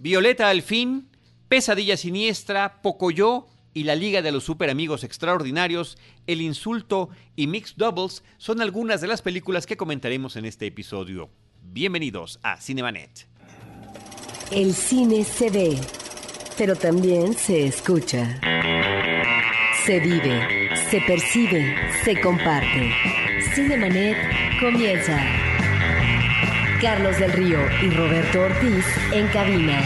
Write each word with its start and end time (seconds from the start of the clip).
Violeta 0.00 0.48
al 0.48 0.62
fin, 0.62 1.08
Pesadilla 1.48 1.96
Siniestra, 1.96 2.82
Pocoyo 2.82 3.46
y 3.74 3.82
la 3.82 3.96
Liga 3.96 4.22
de 4.22 4.30
los 4.30 4.44
Super 4.44 4.70
Amigos 4.70 5.02
Extraordinarios, 5.02 5.98
El 6.28 6.40
Insulto 6.40 7.08
y 7.34 7.48
Mixed 7.48 7.74
Doubles 7.76 8.22
son 8.36 8.62
algunas 8.62 9.00
de 9.00 9.08
las 9.08 9.22
películas 9.22 9.66
que 9.66 9.76
comentaremos 9.76 10.36
en 10.36 10.44
este 10.44 10.66
episodio. 10.66 11.30
Bienvenidos 11.64 12.38
a 12.44 12.60
Cinemanet. 12.60 13.26
El 14.52 14.72
cine 14.72 15.24
se 15.24 15.50
ve, 15.50 15.76
pero 16.56 16.76
también 16.76 17.34
se 17.34 17.66
escucha. 17.66 18.40
Se 19.84 19.98
vive, 19.98 20.76
se 20.90 21.00
percibe, 21.00 21.74
se 22.04 22.20
comparte. 22.20 22.92
Cinemanet 23.52 24.16
comienza. 24.60 25.47
Carlos 26.80 27.18
del 27.18 27.32
Río 27.32 27.58
y 27.82 27.90
Roberto 27.90 28.40
Ortiz 28.40 28.86
en 29.12 29.26
cabina. 29.28 29.82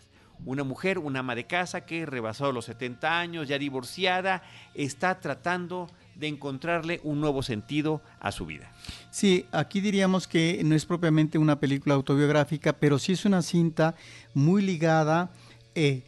Una 0.45 0.63
mujer, 0.63 0.99
una 0.99 1.19
ama 1.19 1.33
de 1.33 1.45
casa 1.45 1.85
que 1.85 2.05
rebasado 2.05 2.51
los 2.51 2.65
70 2.65 3.19
años, 3.19 3.47
ya 3.47 3.57
divorciada, 3.57 4.43
está 4.73 5.19
tratando 5.19 5.89
de 6.15 6.27
encontrarle 6.27 7.01
un 7.03 7.19
nuevo 7.19 7.41
sentido 7.41 8.01
a 8.19 8.31
su 8.31 8.45
vida. 8.45 8.71
Sí, 9.11 9.45
aquí 9.51 9.81
diríamos 9.81 10.27
que 10.27 10.61
no 10.63 10.75
es 10.75 10.85
propiamente 10.85 11.37
una 11.37 11.59
película 11.59 11.95
autobiográfica, 11.95 12.73
pero 12.73 12.99
sí 12.99 13.13
es 13.13 13.25
una 13.25 13.41
cinta 13.41 13.95
muy 14.33 14.61
ligada, 14.61 15.31
eh, 15.73 16.03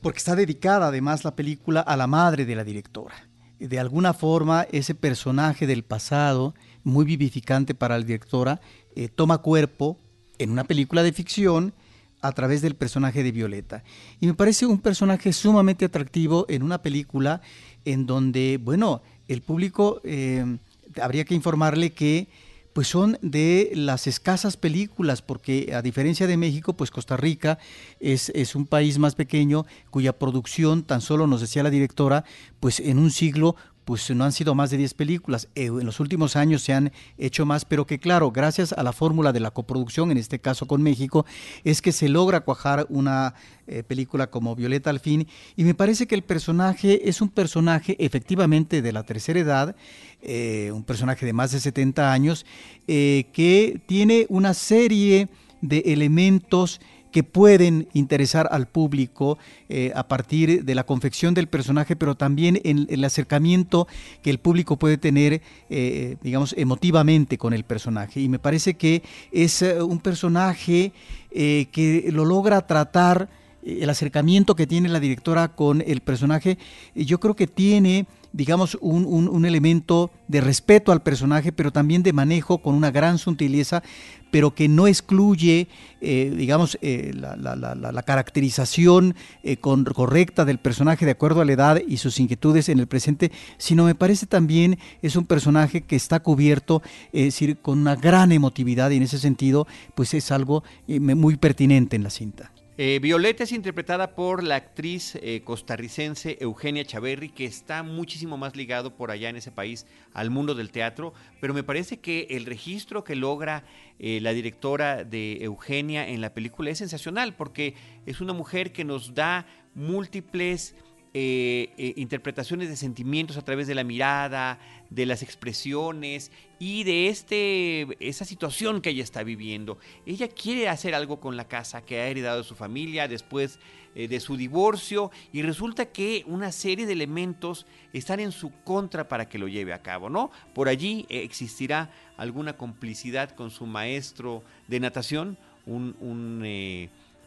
porque 0.00 0.18
está 0.18 0.36
dedicada 0.36 0.88
además 0.88 1.24
la 1.24 1.36
película 1.36 1.80
a 1.80 1.96
la 1.96 2.06
madre 2.06 2.44
de 2.44 2.54
la 2.54 2.64
directora. 2.64 3.14
De 3.58 3.78
alguna 3.78 4.14
forma, 4.14 4.66
ese 4.72 4.94
personaje 4.94 5.66
del 5.66 5.84
pasado, 5.84 6.54
muy 6.82 7.04
vivificante 7.04 7.74
para 7.74 7.98
la 7.98 8.04
directora, 8.04 8.60
eh, 8.96 9.08
toma 9.08 9.38
cuerpo 9.38 9.98
en 10.38 10.50
una 10.50 10.64
película 10.64 11.02
de 11.02 11.12
ficción 11.12 11.74
a 12.22 12.32
través 12.32 12.62
del 12.62 12.74
personaje 12.74 13.22
de 13.22 13.32
Violeta. 13.32 13.82
Y 14.18 14.26
me 14.26 14.34
parece 14.34 14.66
un 14.66 14.78
personaje 14.78 15.32
sumamente 15.32 15.84
atractivo 15.84 16.46
en 16.48 16.62
una 16.62 16.82
película 16.82 17.40
en 17.84 18.06
donde, 18.06 18.58
bueno, 18.62 19.02
el 19.28 19.42
público 19.42 20.00
eh, 20.04 20.58
habría 21.00 21.24
que 21.24 21.34
informarle 21.34 21.90
que 21.92 22.28
pues 22.72 22.88
son 22.88 23.18
de 23.22 23.72
las 23.74 24.06
escasas 24.06 24.56
películas, 24.56 25.22
porque 25.22 25.72
a 25.74 25.82
diferencia 25.82 26.26
de 26.26 26.36
México, 26.36 26.74
pues 26.74 26.90
Costa 26.90 27.16
Rica 27.16 27.58
es, 27.98 28.30
es, 28.34 28.54
un 28.54 28.66
país 28.66 28.98
más 28.98 29.14
pequeño 29.14 29.66
cuya 29.90 30.18
producción, 30.18 30.84
tan 30.84 31.00
solo 31.00 31.26
nos 31.26 31.40
decía 31.40 31.62
la 31.62 31.70
directora, 31.70 32.24
pues 32.60 32.80
en 32.80 32.98
un 32.98 33.10
siglo 33.10 33.56
pues 33.90 34.08
no 34.10 34.24
han 34.24 34.30
sido 34.30 34.54
más 34.54 34.70
de 34.70 34.76
10 34.76 34.94
películas. 34.94 35.48
Eh, 35.56 35.64
en 35.64 35.84
los 35.84 35.98
últimos 35.98 36.36
años 36.36 36.62
se 36.62 36.72
han 36.72 36.92
hecho 37.18 37.44
más, 37.44 37.64
pero 37.64 37.88
que 37.88 37.98
claro, 37.98 38.30
gracias 38.30 38.72
a 38.72 38.84
la 38.84 38.92
fórmula 38.92 39.32
de 39.32 39.40
la 39.40 39.50
coproducción, 39.50 40.12
en 40.12 40.16
este 40.16 40.38
caso 40.38 40.68
con 40.68 40.80
México, 40.80 41.26
es 41.64 41.82
que 41.82 41.90
se 41.90 42.08
logra 42.08 42.42
cuajar 42.42 42.86
una 42.88 43.34
eh, 43.66 43.82
película 43.82 44.28
como 44.28 44.54
Violeta 44.54 44.90
al 44.90 45.00
fin. 45.00 45.26
Y 45.56 45.64
me 45.64 45.74
parece 45.74 46.06
que 46.06 46.14
el 46.14 46.22
personaje 46.22 47.08
es 47.08 47.20
un 47.20 47.30
personaje 47.30 47.96
efectivamente 47.98 48.80
de 48.80 48.92
la 48.92 49.02
tercera 49.02 49.40
edad, 49.40 49.74
eh, 50.22 50.70
un 50.72 50.84
personaje 50.84 51.26
de 51.26 51.32
más 51.32 51.50
de 51.50 51.58
70 51.58 52.12
años, 52.12 52.46
que 52.86 53.80
tiene 53.86 54.26
una 54.28 54.54
serie 54.54 55.28
de 55.62 55.78
elementos 55.86 56.80
que 57.10 57.22
pueden 57.22 57.88
interesar 57.92 58.48
al 58.50 58.66
público 58.66 59.38
eh, 59.68 59.92
a 59.94 60.06
partir 60.08 60.64
de 60.64 60.74
la 60.74 60.84
confección 60.84 61.34
del 61.34 61.48
personaje, 61.48 61.96
pero 61.96 62.14
también 62.14 62.60
en, 62.64 62.86
el 62.90 63.04
acercamiento 63.04 63.88
que 64.22 64.30
el 64.30 64.38
público 64.38 64.76
puede 64.76 64.98
tener, 64.98 65.42
eh, 65.68 66.16
digamos, 66.22 66.54
emotivamente 66.56 67.38
con 67.38 67.52
el 67.52 67.64
personaje. 67.64 68.20
Y 68.20 68.28
me 68.28 68.38
parece 68.38 68.74
que 68.74 69.02
es 69.32 69.62
eh, 69.62 69.82
un 69.82 69.98
personaje 69.98 70.92
que 71.32 72.08
lo 72.12 72.24
logra 72.24 72.66
tratar, 72.66 73.28
el 73.64 73.90
acercamiento 73.90 74.54
que 74.54 74.66
tiene 74.66 74.88
la 74.88 75.00
directora 75.00 75.48
con 75.48 75.82
el 75.86 76.00
personaje, 76.00 76.58
yo 76.94 77.20
creo 77.20 77.36
que 77.36 77.46
tiene 77.46 78.06
digamos, 78.32 78.78
un, 78.80 79.06
un, 79.06 79.44
elemento 79.44 80.10
de 80.28 80.40
respeto 80.40 80.92
al 80.92 81.02
personaje, 81.02 81.50
pero 81.50 81.72
también 81.72 82.02
de 82.02 82.12
manejo 82.12 82.58
con 82.58 82.74
una 82.74 82.92
gran 82.92 83.18
sutileza, 83.18 83.82
pero 84.30 84.54
que 84.54 84.68
no 84.68 84.86
excluye, 84.86 85.66
eh, 86.00 86.32
digamos, 86.36 86.78
eh, 86.80 87.12
la, 87.14 88.02
caracterización 88.04 89.16
eh, 89.42 89.56
correcta 89.56 90.44
del 90.44 90.58
personaje 90.58 91.04
de 91.04 91.12
acuerdo 91.12 91.40
a 91.40 91.44
la 91.44 91.52
edad 91.52 91.80
y 91.86 91.96
sus 91.96 92.20
inquietudes 92.20 92.68
en 92.68 92.78
el 92.78 92.86
presente, 92.86 93.32
sino 93.58 93.84
me 93.84 93.96
parece 93.96 94.26
también 94.26 94.78
es 95.02 95.16
un 95.16 95.26
personaje 95.26 95.80
que 95.82 95.96
está 95.96 96.20
cubierto, 96.20 96.82
es 97.12 97.24
decir, 97.24 97.58
con 97.58 97.80
una 97.80 97.96
gran 97.96 98.30
emotividad 98.30 98.90
y 98.90 98.96
en 98.96 99.02
ese 99.02 99.18
sentido, 99.18 99.66
pues 99.96 100.14
es 100.14 100.30
algo 100.30 100.62
muy 100.86 101.36
pertinente 101.36 101.96
en 101.96 102.04
la 102.04 102.10
cinta. 102.10 102.52
Eh, 102.82 102.98
Violeta 102.98 103.44
es 103.44 103.52
interpretada 103.52 104.14
por 104.14 104.42
la 104.42 104.56
actriz 104.56 105.14
eh, 105.16 105.42
costarricense 105.44 106.38
Eugenia 106.40 106.82
Chaverri, 106.82 107.28
que 107.28 107.44
está 107.44 107.82
muchísimo 107.82 108.38
más 108.38 108.56
ligado 108.56 108.96
por 108.96 109.10
allá 109.10 109.28
en 109.28 109.36
ese 109.36 109.52
país 109.52 109.86
al 110.14 110.30
mundo 110.30 110.54
del 110.54 110.70
teatro, 110.70 111.12
pero 111.42 111.52
me 111.52 111.62
parece 111.62 111.98
que 111.98 112.26
el 112.30 112.46
registro 112.46 113.04
que 113.04 113.16
logra 113.16 113.64
eh, 113.98 114.18
la 114.22 114.32
directora 114.32 115.04
de 115.04 115.44
Eugenia 115.44 116.08
en 116.08 116.22
la 116.22 116.32
película 116.32 116.70
es 116.70 116.78
sensacional, 116.78 117.36
porque 117.36 117.74
es 118.06 118.22
una 118.22 118.32
mujer 118.32 118.72
que 118.72 118.86
nos 118.86 119.12
da 119.12 119.44
múltiples 119.74 120.74
interpretaciones 121.12 122.68
de 122.68 122.76
sentimientos 122.76 123.36
a 123.36 123.42
través 123.42 123.66
de 123.66 123.74
la 123.74 123.82
mirada, 123.82 124.60
de 124.90 125.06
las 125.06 125.22
expresiones 125.22 126.30
y 126.58 126.84
de 126.84 127.08
este, 127.08 127.86
esa 128.06 128.24
situación 128.24 128.82
que 128.82 128.90
ella 128.90 129.04
está 129.04 129.22
viviendo. 129.22 129.78
Ella 130.04 130.28
quiere 130.28 130.68
hacer 130.68 130.94
algo 130.94 131.20
con 131.20 131.36
la 131.36 131.48
casa 131.48 131.82
que 131.82 132.00
ha 132.00 132.08
heredado 132.08 132.38
de 132.38 132.44
su 132.44 132.54
familia 132.54 133.08
después 133.08 133.58
eh, 133.94 134.08
de 134.08 134.20
su 134.20 134.36
divorcio 134.36 135.10
y 135.32 135.42
resulta 135.42 135.86
que 135.86 136.24
una 136.26 136.52
serie 136.52 136.86
de 136.86 136.92
elementos 136.92 137.66
están 137.92 138.20
en 138.20 138.32
su 138.32 138.52
contra 138.64 139.08
para 139.08 139.28
que 139.28 139.38
lo 139.38 139.48
lleve 139.48 139.72
a 139.72 139.82
cabo, 139.82 140.10
¿no? 140.10 140.30
Por 140.54 140.68
allí 140.68 141.06
existirá 141.08 141.90
alguna 142.16 142.56
complicidad 142.56 143.30
con 143.30 143.50
su 143.50 143.66
maestro 143.66 144.42
de 144.68 144.80
natación, 144.80 145.38
un, 145.66 145.96
un 146.00 146.44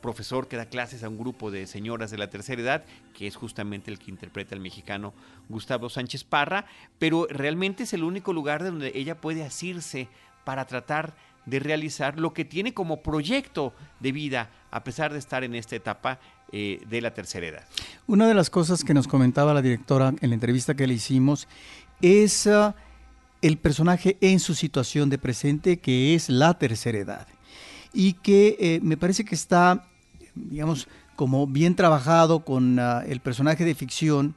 profesor 0.03 0.47
que 0.47 0.57
da 0.57 0.67
clases 0.67 1.03
a 1.03 1.09
un 1.09 1.17
grupo 1.17 1.49
de 1.49 1.65
señoras 1.65 2.11
de 2.11 2.19
la 2.19 2.29
tercera 2.29 2.61
edad, 2.61 2.85
que 3.15 3.25
es 3.25 3.35
justamente 3.35 3.89
el 3.89 3.97
que 3.97 4.11
interpreta 4.11 4.53
al 4.53 4.61
mexicano 4.61 5.13
Gustavo 5.49 5.89
Sánchez 5.89 6.25
Parra, 6.25 6.65
pero 6.99 7.25
realmente 7.29 7.83
es 7.83 7.93
el 7.93 8.03
único 8.03 8.33
lugar 8.33 8.63
donde 8.63 8.91
ella 8.93 9.19
puede 9.19 9.43
asirse 9.43 10.09
para 10.43 10.65
tratar 10.65 11.15
de 11.45 11.59
realizar 11.59 12.19
lo 12.19 12.33
que 12.33 12.45
tiene 12.45 12.73
como 12.73 13.01
proyecto 13.01 13.73
de 14.01 14.11
vida, 14.11 14.49
a 14.71 14.83
pesar 14.83 15.13
de 15.13 15.19
estar 15.19 15.43
en 15.43 15.55
esta 15.55 15.75
etapa 15.75 16.19
eh, 16.51 16.81
de 16.87 17.01
la 17.01 17.13
tercera 17.13 17.47
edad. 17.47 17.63
Una 18.05 18.27
de 18.27 18.33
las 18.33 18.49
cosas 18.49 18.83
que 18.83 18.93
nos 18.93 19.07
comentaba 19.07 19.53
la 19.53 19.61
directora 19.61 20.13
en 20.21 20.29
la 20.29 20.35
entrevista 20.35 20.75
que 20.75 20.85
le 20.85 20.93
hicimos 20.95 21.47
es 22.01 22.45
uh, 22.45 22.73
el 23.41 23.57
personaje 23.57 24.17
en 24.19 24.39
su 24.39 24.53
situación 24.53 25.09
de 25.09 25.17
presente, 25.17 25.79
que 25.79 26.13
es 26.13 26.29
la 26.29 26.57
tercera 26.59 26.97
edad 26.97 27.27
y 27.93 28.13
que 28.13 28.57
eh, 28.59 28.79
me 28.81 28.97
parece 28.97 29.23
que 29.23 29.35
está 29.35 29.87
digamos, 30.35 30.87
como 31.15 31.47
bien 31.47 31.75
trabajado 31.75 32.43
con 32.43 32.79
uh, 32.79 33.01
el 33.07 33.19
personaje 33.19 33.65
de 33.65 33.75
ficción 33.75 34.35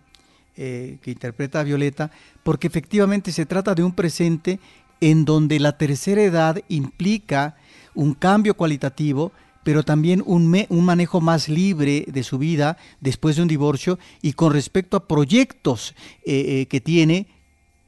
eh, 0.56 0.98
que 1.02 1.10
interpreta 1.10 1.60
a 1.60 1.64
Violeta, 1.64 2.10
porque 2.42 2.66
efectivamente 2.66 3.30
se 3.30 3.44
trata 3.44 3.74
de 3.74 3.82
un 3.82 3.92
presente 3.92 4.58
en 5.02 5.26
donde 5.26 5.60
la 5.60 5.76
tercera 5.76 6.22
edad 6.22 6.62
implica 6.68 7.56
un 7.94 8.14
cambio 8.14 8.54
cualitativo, 8.54 9.32
pero 9.64 9.82
también 9.82 10.22
un, 10.24 10.64
un, 10.68 10.84
manejo 10.84 11.20
más 11.20 11.50
libre 11.50 12.06
de 12.08 12.22
su 12.22 12.38
vida 12.38 12.78
después 13.00 13.36
de 13.36 13.42
un 13.42 13.48
divorcio 13.48 13.98
y 14.22 14.32
con 14.32 14.52
respecto 14.52 14.96
a 14.96 15.06
proyectos 15.06 15.94
eh, 16.24 16.60
eh, 16.62 16.66
que 16.66 16.80
tiene 16.80 17.26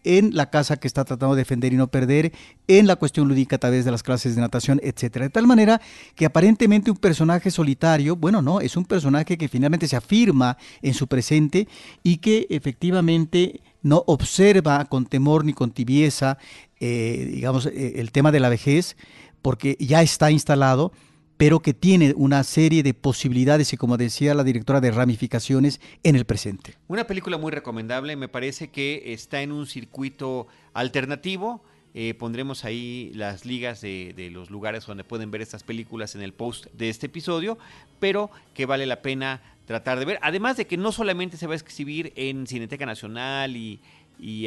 en 0.08 0.34
la 0.34 0.48
casa 0.48 0.78
que 0.78 0.88
está 0.88 1.04
tratando 1.04 1.34
de 1.34 1.42
defender 1.42 1.74
y 1.74 1.76
no 1.76 1.88
perder, 1.88 2.32
en 2.66 2.86
la 2.86 2.96
cuestión 2.96 3.28
lúdica 3.28 3.56
a 3.56 3.58
través 3.58 3.84
de 3.84 3.90
las 3.90 4.02
clases 4.02 4.34
de 4.34 4.40
natación, 4.40 4.80
etcétera. 4.82 5.26
De 5.26 5.30
tal 5.30 5.46
manera 5.46 5.82
que 6.14 6.24
aparentemente 6.24 6.90
un 6.90 6.96
personaje 6.96 7.50
solitario, 7.50 8.16
bueno, 8.16 8.40
no, 8.40 8.62
es 8.62 8.78
un 8.78 8.86
personaje 8.86 9.36
que 9.36 9.48
finalmente 9.48 9.86
se 9.86 9.96
afirma 9.96 10.56
en 10.80 10.94
su 10.94 11.08
presente 11.08 11.68
y 12.02 12.16
que 12.16 12.46
efectivamente 12.48 13.60
no 13.82 14.02
observa 14.06 14.86
con 14.86 15.04
temor 15.04 15.44
ni 15.44 15.52
con 15.52 15.72
tibieza, 15.72 16.38
eh, 16.80 17.30
digamos, 17.30 17.66
eh, 17.66 17.92
el 17.96 18.10
tema 18.10 18.32
de 18.32 18.40
la 18.40 18.48
vejez, 18.48 18.96
porque 19.42 19.76
ya 19.78 20.00
está 20.00 20.30
instalado 20.30 20.90
pero 21.38 21.60
que 21.60 21.72
tiene 21.72 22.12
una 22.16 22.42
serie 22.42 22.82
de 22.82 22.92
posibilidades 22.92 23.72
y, 23.72 23.76
como 23.76 23.96
decía 23.96 24.34
la 24.34 24.44
directora, 24.44 24.80
de 24.80 24.90
ramificaciones 24.90 25.80
en 26.02 26.16
el 26.16 26.26
presente. 26.26 26.74
Una 26.88 27.06
película 27.06 27.38
muy 27.38 27.52
recomendable, 27.52 28.16
me 28.16 28.28
parece 28.28 28.68
que 28.68 29.14
está 29.14 29.40
en 29.40 29.52
un 29.52 29.66
circuito 29.66 30.48
alternativo. 30.74 31.62
Eh, 31.94 32.14
pondremos 32.14 32.64
ahí 32.64 33.12
las 33.14 33.46
ligas 33.46 33.80
de, 33.80 34.30
los 34.32 34.50
lugares 34.50 34.84
donde 34.84 35.04
pueden 35.04 35.30
ver 35.30 35.40
estas 35.40 35.62
películas 35.62 36.16
en 36.16 36.22
el 36.22 36.34
post 36.34 36.66
de 36.72 36.88
este 36.88 37.06
episodio, 37.06 37.56
pero 38.00 38.30
que 38.52 38.66
vale 38.66 38.84
la 38.84 39.00
pena 39.00 39.40
tratar 39.64 40.00
de 40.00 40.04
ver. 40.04 40.18
Además 40.22 40.56
de 40.56 40.66
que 40.66 40.76
no 40.76 40.90
solamente 40.90 41.36
se 41.36 41.46
va 41.46 41.52
a 41.54 41.56
exhibir 41.56 42.12
en 42.16 42.48
Cineteca 42.48 42.84
Nacional 42.84 43.56
y, 43.56 43.80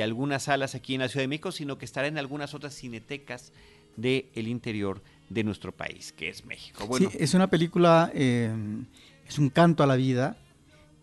algunas 0.02 0.44
salas 0.44 0.76
aquí 0.76 0.96
en 0.96 1.00
la 1.00 1.08
Ciudad 1.08 1.24
de 1.24 1.30
México, 1.30 1.54
sino 1.54 1.78
que 1.78 1.86
estará 1.86 2.08
en 2.08 2.18
algunas 2.18 2.54
otras 2.54 2.76
cinetecas 2.76 3.54
del 3.96 4.26
el 4.36 4.50
interior 4.50 5.02
de 5.34 5.44
nuestro 5.44 5.72
país, 5.72 6.12
que 6.12 6.30
es 6.30 6.46
México. 6.46 6.86
Bueno, 6.88 7.10
sí, 7.10 7.18
es 7.20 7.34
una 7.34 7.48
película, 7.48 8.12
eh, 8.14 8.54
es 9.28 9.40
un 9.40 9.50
canto 9.50 9.84
a 9.84 9.88
la 9.88 9.96
vida 9.96 10.38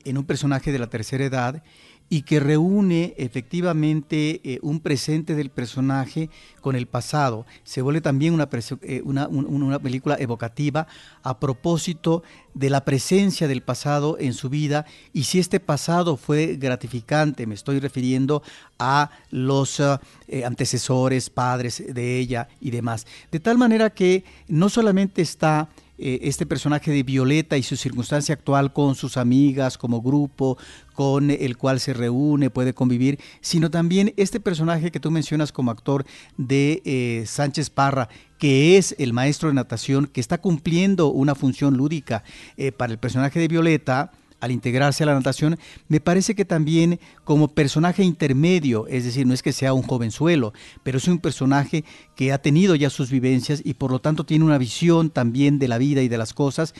en 0.05 0.19
un 0.19 0.25
personaje 0.25 0.73
de 0.73 0.79
la 0.79 0.89
tercera 0.89 1.25
edad 1.25 1.63
y 2.11 2.23
que 2.23 2.41
reúne 2.41 3.15
efectivamente 3.19 4.41
eh, 4.43 4.59
un 4.63 4.81
presente 4.81 5.35
del 5.35 5.51
personaje 5.51 6.31
con 6.61 6.75
el 6.75 6.87
pasado. 6.87 7.47
Se 7.65 7.83
vuelve 7.83 8.01
también 8.01 8.39
eh, 8.83 9.03
una, 9.05 9.79
película 9.79 10.17
evocativa 10.19 10.87
a 11.23 11.39
propósito 11.39 12.23
de 12.55 12.71
la 12.71 12.85
presencia 12.85 13.47
del 13.47 13.63
pasado 13.63 14.17
en 14.19 14.33
su 14.33 14.49
vida 14.49 14.87
y 15.13 15.25
si 15.25 15.39
este 15.39 15.61
pasado 15.61 16.17
fue 16.17 16.57
gratificante, 16.57 17.47
me 17.47 17.55
estoy 17.55 17.79
refiriendo 17.79 18.43
a 18.79 19.11
los 19.31 19.81
eh, 19.81 20.45
antecesores, 20.45 21.31
padres 21.31 21.83
de 21.87 22.19
ella 22.19 22.49
y 22.61 22.71
demás. 22.71 23.07
De 23.31 23.41
tal 23.41 23.59
manera 23.59 23.91
que 23.91 24.25
no 24.49 24.69
solamente 24.69 25.23
está 25.23 25.69
eh, 25.99 26.21
este 26.23 26.47
personaje 26.47 26.91
de 26.91 27.03
Violeta 27.03 27.57
y 27.57 27.63
su 27.63 27.77
circunstancia 27.77 28.35
actual 28.35 28.73
con 28.73 28.95
sus 28.95 29.17
amigas 29.17 29.77
como 29.79 30.01
grupo, 30.01 30.57
con 30.95 31.31
el 31.31 31.57
cual 31.57 31.81
se 31.81 31.93
reúne, 31.93 32.51
puede 32.51 32.73
convivir, 32.73 33.19
sino 33.41 33.71
también 33.71 34.15
este 34.17 34.41
personaje 34.41 34.91
que 34.91 35.01
tú 35.01 35.11
mencionas 35.11 35.53
como 35.53 35.71
actor 35.71 36.05
de 36.37 36.83
eh, 36.85 37.25
Sánchez 37.27 37.71
Parra, 37.71 38.09
que 38.39 38.77
es 38.77 38.95
el 38.99 39.13
maestro 39.13 39.49
de 39.49 39.55
natación, 39.55 40.07
que 40.07 40.21
está 40.21 40.39
cumpliendo 40.39 41.09
una 41.09 41.35
función 41.35 41.77
lúdica 41.77 42.23
eh, 42.57 42.73
para 42.73 42.93
el 42.93 42.99
personaje 42.99 43.41
de 43.41 43.49
Violeta 43.49 44.13
al 44.41 44.53
integrarse 44.53 45.03
a 45.03 45.07
la 45.07 45.15
natación, 45.15 45.59
me 45.89 46.01
parece 46.01 46.35
que 46.35 46.45
también 46.45 47.01
como 47.25 47.49
personaje 47.49 48.05
intermedio, 48.05 48.87
es 48.87 49.05
decir, 49.05 49.27
no 49.27 49.35
es 49.35 49.43
que 49.43 49.53
sea 49.53 49.73
un 49.73 49.83
jovenzuelo, 49.83 50.53
pero 50.83 50.99
es 50.99 51.09
un 51.09 51.19
personaje 51.19 51.85
que 52.15 52.33
ha 52.33 52.39
tenido 52.39 52.75
ya 52.75 52.91
sus 52.91 53.11
vivencias 53.11 53.61
y 53.65 53.75
por 53.75 53.91
lo 53.91 54.01
tanto 54.01 54.25
tiene 54.25 54.45
una 54.45 54.59
visión 54.59 55.11
también 55.11 55.59
de 55.59 55.69
la 55.69 55.79
vida 55.79 56.03
y 56.03 56.09
de 56.09 56.19
las 56.19 56.35
cosas. 56.35 56.75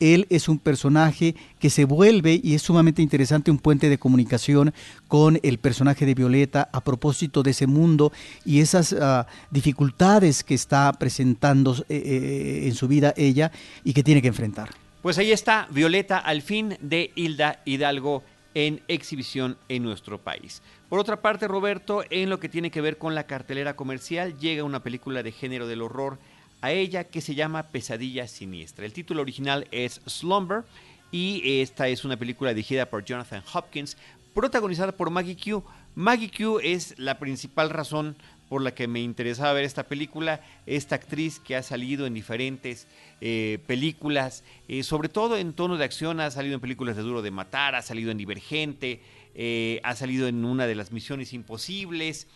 Él 0.00 0.26
es 0.30 0.48
un 0.48 0.58
personaje 0.58 1.36
que 1.60 1.70
se 1.70 1.84
vuelve, 1.84 2.40
y 2.42 2.54
es 2.54 2.62
sumamente 2.62 3.02
interesante, 3.02 3.50
un 3.50 3.58
puente 3.58 3.88
de 3.88 3.98
comunicación 3.98 4.74
con 5.06 5.38
el 5.42 5.58
personaje 5.58 6.06
de 6.06 6.14
Violeta 6.14 6.68
a 6.72 6.82
propósito 6.82 7.42
de 7.42 7.52
ese 7.52 7.66
mundo 7.66 8.12
y 8.44 8.60
esas 8.60 8.94
ah, 9.00 9.26
dificultades 9.50 10.42
que 10.42 10.54
está 10.54 10.92
presentando 10.94 11.76
eh, 11.88 12.02
eh, 12.04 12.68
en 12.68 12.74
su 12.74 12.88
vida 12.88 13.14
ella 13.16 13.52
y 13.84 13.92
que 13.92 14.02
tiene 14.02 14.22
que 14.22 14.28
enfrentar. 14.28 14.81
Pues 15.02 15.18
ahí 15.18 15.32
está 15.32 15.66
Violeta 15.70 16.16
al 16.18 16.42
fin 16.42 16.76
de 16.80 17.10
Hilda 17.16 17.60
Hidalgo 17.64 18.22
en 18.54 18.82
exhibición 18.86 19.58
en 19.68 19.82
nuestro 19.82 20.18
país. 20.18 20.62
Por 20.88 21.00
otra 21.00 21.20
parte, 21.20 21.48
Roberto, 21.48 22.04
en 22.08 22.30
lo 22.30 22.38
que 22.38 22.48
tiene 22.48 22.70
que 22.70 22.80
ver 22.80 22.98
con 22.98 23.16
la 23.16 23.26
cartelera 23.26 23.74
comercial, 23.74 24.38
llega 24.38 24.62
una 24.62 24.84
película 24.84 25.24
de 25.24 25.32
género 25.32 25.66
del 25.66 25.82
horror 25.82 26.20
a 26.60 26.70
ella 26.70 27.02
que 27.02 27.20
se 27.20 27.34
llama 27.34 27.64
Pesadilla 27.64 28.28
Siniestra. 28.28 28.86
El 28.86 28.92
título 28.92 29.22
original 29.22 29.66
es 29.72 30.00
Slumber 30.06 30.62
y 31.10 31.60
esta 31.60 31.88
es 31.88 32.04
una 32.04 32.16
película 32.16 32.54
dirigida 32.54 32.86
por 32.86 33.04
Jonathan 33.04 33.42
Hopkins, 33.52 33.96
protagonizada 34.32 34.92
por 34.92 35.10
Maggie 35.10 35.36
Q. 35.36 35.64
Maggie 35.96 36.30
Q 36.30 36.60
es 36.62 36.96
la 36.96 37.18
principal 37.18 37.70
razón 37.70 38.14
por 38.52 38.60
la 38.60 38.74
que 38.74 38.86
me 38.86 39.00
interesaba 39.00 39.54
ver 39.54 39.64
esta 39.64 39.84
película, 39.84 40.42
esta 40.66 40.96
actriz 40.96 41.40
que 41.40 41.56
ha 41.56 41.62
salido 41.62 42.04
en 42.04 42.12
diferentes 42.12 42.86
eh, 43.22 43.60
películas, 43.66 44.44
eh, 44.68 44.82
sobre 44.82 45.08
todo 45.08 45.38
en 45.38 45.54
tono 45.54 45.78
de 45.78 45.86
acción, 45.86 46.20
ha 46.20 46.30
salido 46.30 46.56
en 46.56 46.60
películas 46.60 46.94
de 46.94 47.02
Duro 47.02 47.22
de 47.22 47.30
Matar, 47.30 47.74
ha 47.74 47.80
salido 47.80 48.10
en 48.10 48.18
Divergente, 48.18 49.00
eh, 49.34 49.80
ha 49.84 49.96
salido 49.96 50.28
en 50.28 50.44
una 50.44 50.66
de 50.66 50.74
las 50.74 50.92
Misiones 50.92 51.32
Imposibles, 51.32 52.26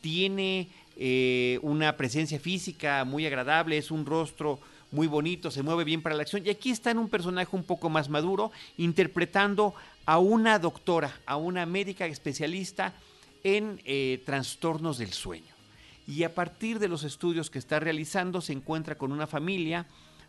tiene 0.00 0.68
una 1.62 1.96
presencia 1.96 2.38
física 2.38 3.04
muy 3.04 3.26
agradable, 3.26 3.76
es 3.76 3.90
un 3.90 4.06
rostro 4.06 4.60
muy 4.92 5.08
bonito, 5.08 5.50
se 5.50 5.64
mueve 5.64 5.82
bien 5.82 6.02
para 6.02 6.14
la 6.14 6.22
acción 6.22 6.46
y 6.46 6.50
aquí 6.50 6.70
está 6.70 6.92
en 6.92 6.98
un 6.98 7.08
personaje 7.08 7.56
un 7.56 7.64
poco 7.64 7.90
más 7.90 8.08
maduro, 8.08 8.52
interpretando 8.76 9.74
a 10.06 10.20
una 10.20 10.60
doctora, 10.60 11.18
a 11.26 11.34
una 11.34 11.66
médica 11.66 12.06
especialista 12.06 12.94
en 13.42 13.80
trastornos 14.24 14.98
del 14.98 15.12
sueño 15.12 15.53
y 16.06 16.24
a 16.24 16.34
partir 16.34 16.78
de 16.78 16.88
los 16.88 17.04
estudios 17.04 17.50
que 17.50 17.58
está 17.58 17.80
realizando 17.80 18.40
se 18.40 18.52
encuentra 18.52 18.96
con 18.96 19.12
una 19.12 19.26
familia 19.26 19.86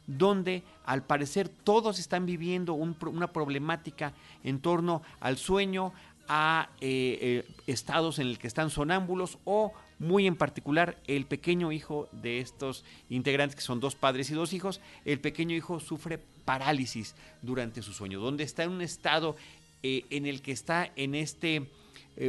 donde 0.07 0.63
al 0.85 1.03
parecer 1.03 1.49
todos 1.49 1.99
están 1.99 2.25
viviendo 2.25 2.73
una 2.73 3.33
problemática 3.33 4.13
en 4.43 4.59
torno 4.59 5.01
al 5.19 5.37
sueño, 5.37 5.93
a 6.27 6.69
eh, 6.81 7.17
eh, 7.21 7.47
estados 7.67 8.19
en 8.19 8.27
el 8.27 8.39
que 8.39 8.47
están 8.47 8.69
sonámbulos 8.69 9.37
o 9.45 9.73
muy 9.99 10.27
en 10.27 10.35
particular 10.35 10.97
el 11.07 11.25
pequeño 11.25 11.71
hijo 11.71 12.09
de 12.11 12.39
estos 12.39 12.83
integrantes 13.09 13.55
que 13.55 13.61
son 13.61 13.79
dos 13.79 13.95
padres 13.95 14.29
y 14.29 14.33
dos 14.33 14.53
hijos, 14.53 14.81
el 15.05 15.19
pequeño 15.19 15.55
hijo 15.55 15.79
sufre 15.79 16.19
parálisis 16.45 17.15
durante 17.41 17.81
su 17.81 17.93
sueño, 17.93 18.19
donde 18.19 18.43
está 18.43 18.63
en 18.63 18.71
un 18.71 18.81
estado 18.81 19.35
eh, 19.83 20.05
en 20.09 20.25
el 20.25 20.41
que 20.41 20.51
está 20.51 20.91
en 20.95 21.15
este 21.15 21.69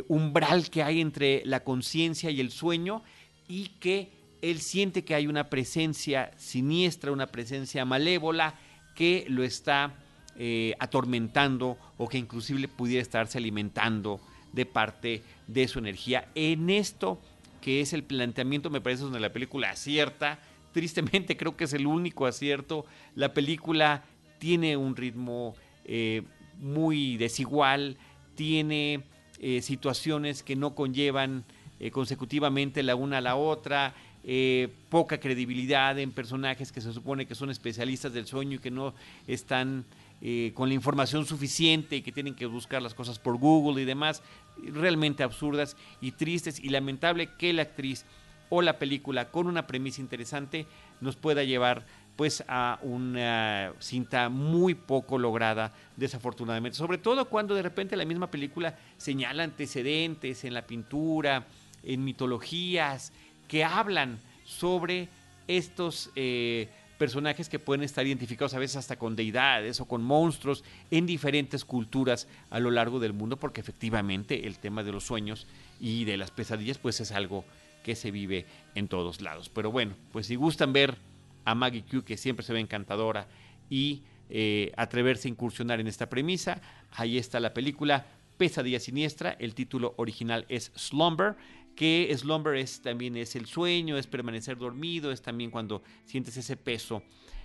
umbral 0.08 0.68
que 0.68 0.82
hay 0.82 1.00
entre 1.00 1.42
la 1.44 1.62
conciencia 1.62 2.28
y 2.28 2.40
el 2.40 2.50
sueño 2.50 3.04
y 3.48 3.68
que 3.80 4.10
él 4.42 4.60
siente 4.60 5.04
que 5.04 5.14
hay 5.14 5.26
una 5.26 5.48
presencia 5.48 6.32
siniestra, 6.36 7.12
una 7.12 7.26
presencia 7.26 7.84
malévola 7.84 8.54
que 8.94 9.26
lo 9.28 9.42
está 9.42 9.94
eh, 10.36 10.74
atormentando 10.78 11.78
o 11.96 12.08
que 12.08 12.18
inclusive 12.18 12.68
pudiera 12.68 13.02
estarse 13.02 13.38
alimentando 13.38 14.20
de 14.52 14.66
parte 14.66 15.22
de 15.46 15.68
su 15.68 15.78
energía. 15.78 16.28
En 16.34 16.70
esto, 16.70 17.20
que 17.60 17.80
es 17.80 17.92
el 17.92 18.02
planteamiento, 18.02 18.70
me 18.70 18.80
parece 18.80 19.02
donde 19.02 19.20
la 19.20 19.32
película 19.32 19.70
acierta, 19.70 20.38
tristemente 20.72 21.36
creo 21.36 21.56
que 21.56 21.64
es 21.64 21.72
el 21.72 21.86
único 21.86 22.26
acierto, 22.26 22.84
la 23.14 23.32
película 23.32 24.04
tiene 24.38 24.76
un 24.76 24.94
ritmo 24.94 25.54
eh, 25.84 26.22
muy 26.60 27.16
desigual, 27.16 27.96
tiene 28.34 29.04
eh, 29.38 29.62
situaciones 29.62 30.42
que 30.42 30.56
no 30.56 30.74
conllevan 30.74 31.44
eh, 31.80 31.90
consecutivamente 31.90 32.82
la 32.82 32.94
una 32.94 33.18
a 33.18 33.20
la 33.20 33.36
otra, 33.36 33.94
eh, 34.24 34.68
poca 34.88 35.18
credibilidad 35.20 35.98
en 35.98 36.10
personajes 36.10 36.72
que 36.72 36.80
se 36.80 36.92
supone 36.92 37.26
que 37.26 37.34
son 37.34 37.50
especialistas 37.50 38.12
del 38.12 38.26
sueño 38.26 38.56
y 38.56 38.58
que 38.58 38.72
no 38.72 38.92
están 39.28 39.84
eh, 40.20 40.52
con 40.54 40.68
la 40.68 40.74
información 40.74 41.26
suficiente 41.26 41.96
y 41.96 42.02
que 42.02 42.10
tienen 42.10 42.34
que 42.34 42.46
buscar 42.46 42.82
las 42.82 42.94
cosas 42.94 43.18
por 43.18 43.36
Google 43.36 43.82
y 43.82 43.84
demás, 43.84 44.22
realmente 44.56 45.22
absurdas 45.22 45.76
y 46.00 46.12
tristes 46.12 46.58
y 46.58 46.70
lamentable 46.70 47.28
que 47.38 47.52
la 47.52 47.62
actriz 47.62 48.04
o 48.48 48.62
la 48.62 48.78
película 48.78 49.30
con 49.30 49.46
una 49.46 49.66
premisa 49.66 50.00
interesante 50.00 50.66
nos 51.00 51.16
pueda 51.16 51.44
llevar 51.44 51.84
pues 52.16 52.42
a 52.48 52.78
una 52.82 53.74
cinta 53.78 54.30
muy 54.30 54.74
poco 54.74 55.18
lograda 55.18 55.72
desafortunadamente, 55.96 56.78
sobre 56.78 56.98
todo 56.98 57.26
cuando 57.26 57.54
de 57.54 57.62
repente 57.62 57.94
la 57.94 58.06
misma 58.06 58.30
película 58.30 58.78
señala 58.96 59.44
antecedentes 59.44 60.44
en 60.44 60.54
la 60.54 60.66
pintura, 60.66 61.46
en 61.86 62.04
mitologías 62.04 63.12
que 63.48 63.64
hablan 63.64 64.18
sobre 64.44 65.08
estos 65.48 66.10
eh, 66.16 66.68
personajes 66.98 67.48
que 67.48 67.58
pueden 67.58 67.82
estar 67.82 68.06
identificados 68.06 68.54
a 68.54 68.58
veces 68.58 68.76
hasta 68.76 68.96
con 68.96 69.16
deidades 69.16 69.80
o 69.80 69.86
con 69.86 70.02
monstruos 70.02 70.64
en 70.90 71.06
diferentes 71.06 71.64
culturas 71.64 72.26
a 72.50 72.60
lo 72.60 72.70
largo 72.70 73.00
del 73.00 73.12
mundo, 73.12 73.36
porque 73.36 73.60
efectivamente 73.60 74.46
el 74.46 74.58
tema 74.58 74.82
de 74.82 74.92
los 74.92 75.04
sueños 75.04 75.46
y 75.80 76.04
de 76.04 76.16
las 76.16 76.30
pesadillas 76.30 76.78
pues 76.78 77.00
es 77.00 77.12
algo 77.12 77.44
que 77.82 77.94
se 77.94 78.10
vive 78.10 78.46
en 78.74 78.88
todos 78.88 79.20
lados. 79.20 79.48
Pero 79.48 79.70
bueno, 79.70 79.94
pues 80.12 80.26
si 80.26 80.34
gustan 80.34 80.72
ver 80.72 80.96
a 81.44 81.54
Maggie 81.54 81.84
Q, 81.88 82.02
que 82.02 82.16
siempre 82.16 82.44
se 82.44 82.52
ve 82.52 82.60
encantadora, 82.60 83.28
y 83.70 84.02
eh, 84.28 84.72
atreverse 84.76 85.28
a 85.28 85.30
incursionar 85.30 85.80
en 85.80 85.86
esta 85.86 86.08
premisa, 86.08 86.60
ahí 86.92 87.18
está 87.18 87.38
la 87.38 87.54
película 87.54 88.06
Pesadilla 88.36 88.80
Siniestra, 88.80 89.36
el 89.38 89.54
título 89.54 89.94
original 89.96 90.44
es 90.48 90.72
Slumber, 90.74 91.36
que 91.76 92.12
slumber 92.16 92.56
es 92.56 92.80
también 92.80 93.16
es 93.16 93.36
el 93.36 93.46
sueño, 93.46 93.98
es 93.98 94.06
permanecer 94.06 94.56
dormido, 94.56 95.12
es 95.12 95.22
también 95.22 95.50
cuando 95.50 95.82
sientes 96.06 96.36
ese 96.36 96.56
peso 96.56 97.02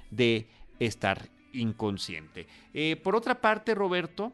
de 0.09 0.47
estar 0.79 1.29
inconsciente. 1.53 2.47
Eh, 2.73 2.95
por 2.95 3.15
otra 3.15 3.41
parte, 3.41 3.75
Roberto, 3.75 4.33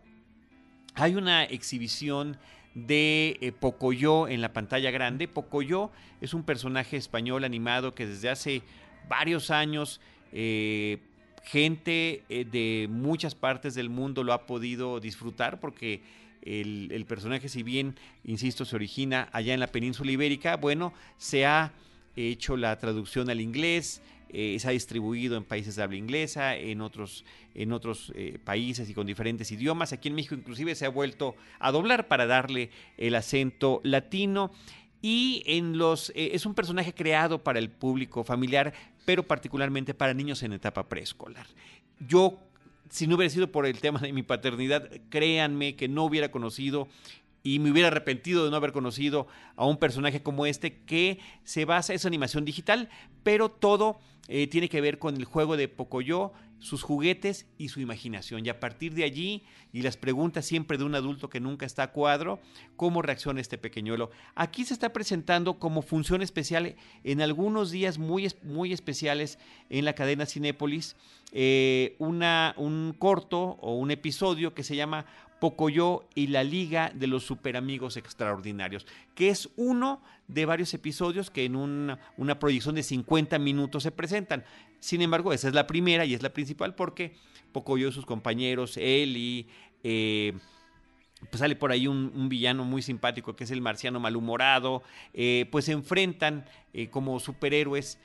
hay 0.93 1.15
una 1.15 1.43
exhibición 1.43 2.37
de 2.75 3.37
eh, 3.41 3.51
Pocoyo 3.51 4.27
en 4.27 4.39
la 4.39 4.53
pantalla 4.53 4.91
grande. 4.91 5.27
Pocoyo 5.27 5.89
es 6.21 6.35
un 6.35 6.43
personaje 6.43 6.95
español 6.95 7.43
animado 7.43 7.95
que 7.95 8.05
desde 8.05 8.29
hace 8.29 8.61
varios 9.09 9.49
años 9.49 9.99
eh, 10.31 10.99
gente 11.43 12.23
de 12.29 12.87
muchas 12.91 13.33
partes 13.33 13.73
del 13.73 13.89
mundo 13.89 14.23
lo 14.23 14.33
ha 14.33 14.45
podido 14.45 14.99
disfrutar 14.99 15.59
porque 15.59 16.01
el, 16.47 17.05
personaje, 17.05 17.49
si 17.49 17.63
bien, 17.63 17.95
insisto, 18.23 18.65
se 18.65 18.75
origina 18.75 19.29
allá 19.31 19.53
en 19.53 19.59
la 19.59 19.67
península 19.67 20.11
ibérica, 20.11 20.55
bueno, 20.57 20.93
se 21.17 21.45
ha 21.45 21.73
hecho 22.15 22.57
la 22.57 22.77
traducción 22.79 23.29
al 23.29 23.41
inglés, 23.41 24.01
eh, 24.29 24.57
se 24.59 24.67
ha 24.67 24.71
distribuido 24.71 25.37
en 25.37 25.43
países 25.43 25.75
de 25.75 25.83
habla 25.83 25.97
inglesa, 25.97 26.55
en 26.55 26.81
otros, 26.81 27.23
en 27.55 27.71
otros 27.71 28.11
eh, 28.15 28.39
países 28.43 28.89
y 28.89 28.93
con 28.93 29.07
diferentes 29.07 29.51
idiomas. 29.51 29.93
Aquí 29.93 30.09
en 30.09 30.15
México 30.15 30.35
inclusive 30.35 30.75
se 30.75 30.85
ha 30.85 30.89
vuelto 30.89 31.35
a 31.59 31.71
doblar 31.71 32.07
para 32.07 32.25
darle 32.25 32.69
el 32.97 33.15
acento 33.15 33.79
latino. 33.83 34.51
Y 35.01 35.43
en 35.45 35.77
los 35.77 36.09
eh, 36.09 36.31
es 36.33 36.45
un 36.45 36.55
personaje 36.55 36.93
creado 36.93 37.43
para 37.43 37.59
el 37.59 37.69
público 37.69 38.23
familiar, 38.23 38.73
pero 39.05 39.23
particularmente 39.23 39.93
para 39.93 40.13
niños 40.13 40.43
en 40.43 40.53
etapa 40.53 40.89
preescolar. 40.89 41.45
Yo 41.99 42.39
si 42.89 43.07
no 43.07 43.15
hubiera 43.15 43.33
sido 43.33 43.51
por 43.51 43.65
el 43.65 43.79
tema 43.79 43.99
de 43.99 44.13
mi 44.13 44.23
paternidad, 44.23 44.89
créanme 45.09 45.75
que 45.75 45.87
no 45.87 46.03
hubiera 46.03 46.31
conocido 46.31 46.87
y 47.47 47.59
me 47.59 47.71
hubiera 47.71 47.87
arrepentido 47.87 48.43
de 48.43 48.51
no 48.51 48.57
haber 48.57 48.73
conocido 48.73 49.25
a 49.55 49.65
un 49.65 49.77
personaje 49.77 50.21
como 50.21 50.45
este 50.45 50.83
que 50.83 51.19
se 51.45 51.63
basa, 51.63 51.93
en 51.93 51.99
animación 52.03 52.43
digital, 52.43 52.89
pero 53.23 53.47
todo 53.49 53.99
eh, 54.27 54.47
tiene 54.47 54.67
que 54.67 54.81
ver 54.81 54.99
con 54.99 55.15
el 55.15 55.23
juego 55.23 55.55
de 55.55 55.69
Pocoyo, 55.69 56.33
sus 56.59 56.83
juguetes 56.83 57.45
y 57.57 57.69
su 57.69 57.79
imaginación. 57.79 58.45
Y 58.45 58.49
a 58.49 58.59
partir 58.59 58.93
de 58.95 59.05
allí, 59.05 59.43
y 59.71 59.81
las 59.81 59.95
preguntas 59.95 60.45
siempre 60.45 60.77
de 60.77 60.83
un 60.83 60.95
adulto 60.95 61.29
que 61.29 61.39
nunca 61.39 61.65
está 61.65 61.83
a 61.83 61.91
cuadro, 61.93 62.41
¿cómo 62.75 63.01
reacciona 63.01 63.39
este 63.39 63.57
pequeñuelo? 63.57 64.11
Aquí 64.35 64.65
se 64.65 64.73
está 64.73 64.91
presentando 64.91 65.57
como 65.57 65.81
función 65.81 66.21
especial 66.21 66.75
en 67.05 67.21
algunos 67.21 67.71
días 67.71 67.97
muy, 67.97 68.29
muy 68.43 68.73
especiales 68.73 69.39
en 69.69 69.85
la 69.85 69.93
cadena 69.93 70.25
Cinépolis, 70.25 70.97
eh, 71.31 71.95
una, 71.99 72.55
un 72.57 72.93
corto 72.97 73.57
o 73.61 73.75
un 73.75 73.91
episodio 73.91 74.53
que 74.53 74.63
se 74.63 74.75
llama 74.75 75.05
Pocoyo 75.39 76.07
y 76.15 76.27
la 76.27 76.43
Liga 76.43 76.91
de 76.93 77.07
los 77.07 77.25
Superamigos 77.25 77.97
Extraordinarios, 77.97 78.85
que 79.15 79.29
es 79.29 79.49
uno 79.55 80.01
de 80.27 80.45
varios 80.45 80.73
episodios 80.73 81.29
que 81.29 81.45
en 81.45 81.55
una, 81.55 82.39
proyección 82.39 82.75
de 82.75 82.83
50 82.83 83.39
minutos 83.39 83.83
se 83.83 83.91
presentan. 83.91 84.43
Sin 84.79 85.01
embargo, 85.01 85.33
esa 85.33 85.47
es 85.47 85.53
la 85.53 85.67
primera 85.67 86.05
y 86.05 86.13
es 86.13 86.23
la 86.23 86.33
principal 86.33 86.75
porque 86.75 87.15
Pocoyo 87.51 87.87
y 87.87 87.91
sus 87.91 88.05
compañeros, 88.05 88.77
él 88.77 89.17
y... 89.17 89.47
Eh, 89.83 90.33
pues 91.31 91.39
sale 91.39 91.55
por 91.55 91.71
ahí 91.71 91.87
un, 91.87 92.29
villano 92.29 92.63
muy 92.63 92.83
simpático 92.83 93.35
que 93.35 93.45
es 93.45 93.49
el 93.49 93.59
marciano 93.59 93.99
malhumorado, 93.99 94.83
eh, 95.15 95.47
pues 95.51 95.65
se 95.65 95.71
enfrentan 95.71 96.45
eh, 96.73 96.89
como 96.89 97.19
superhéroes 97.19 97.97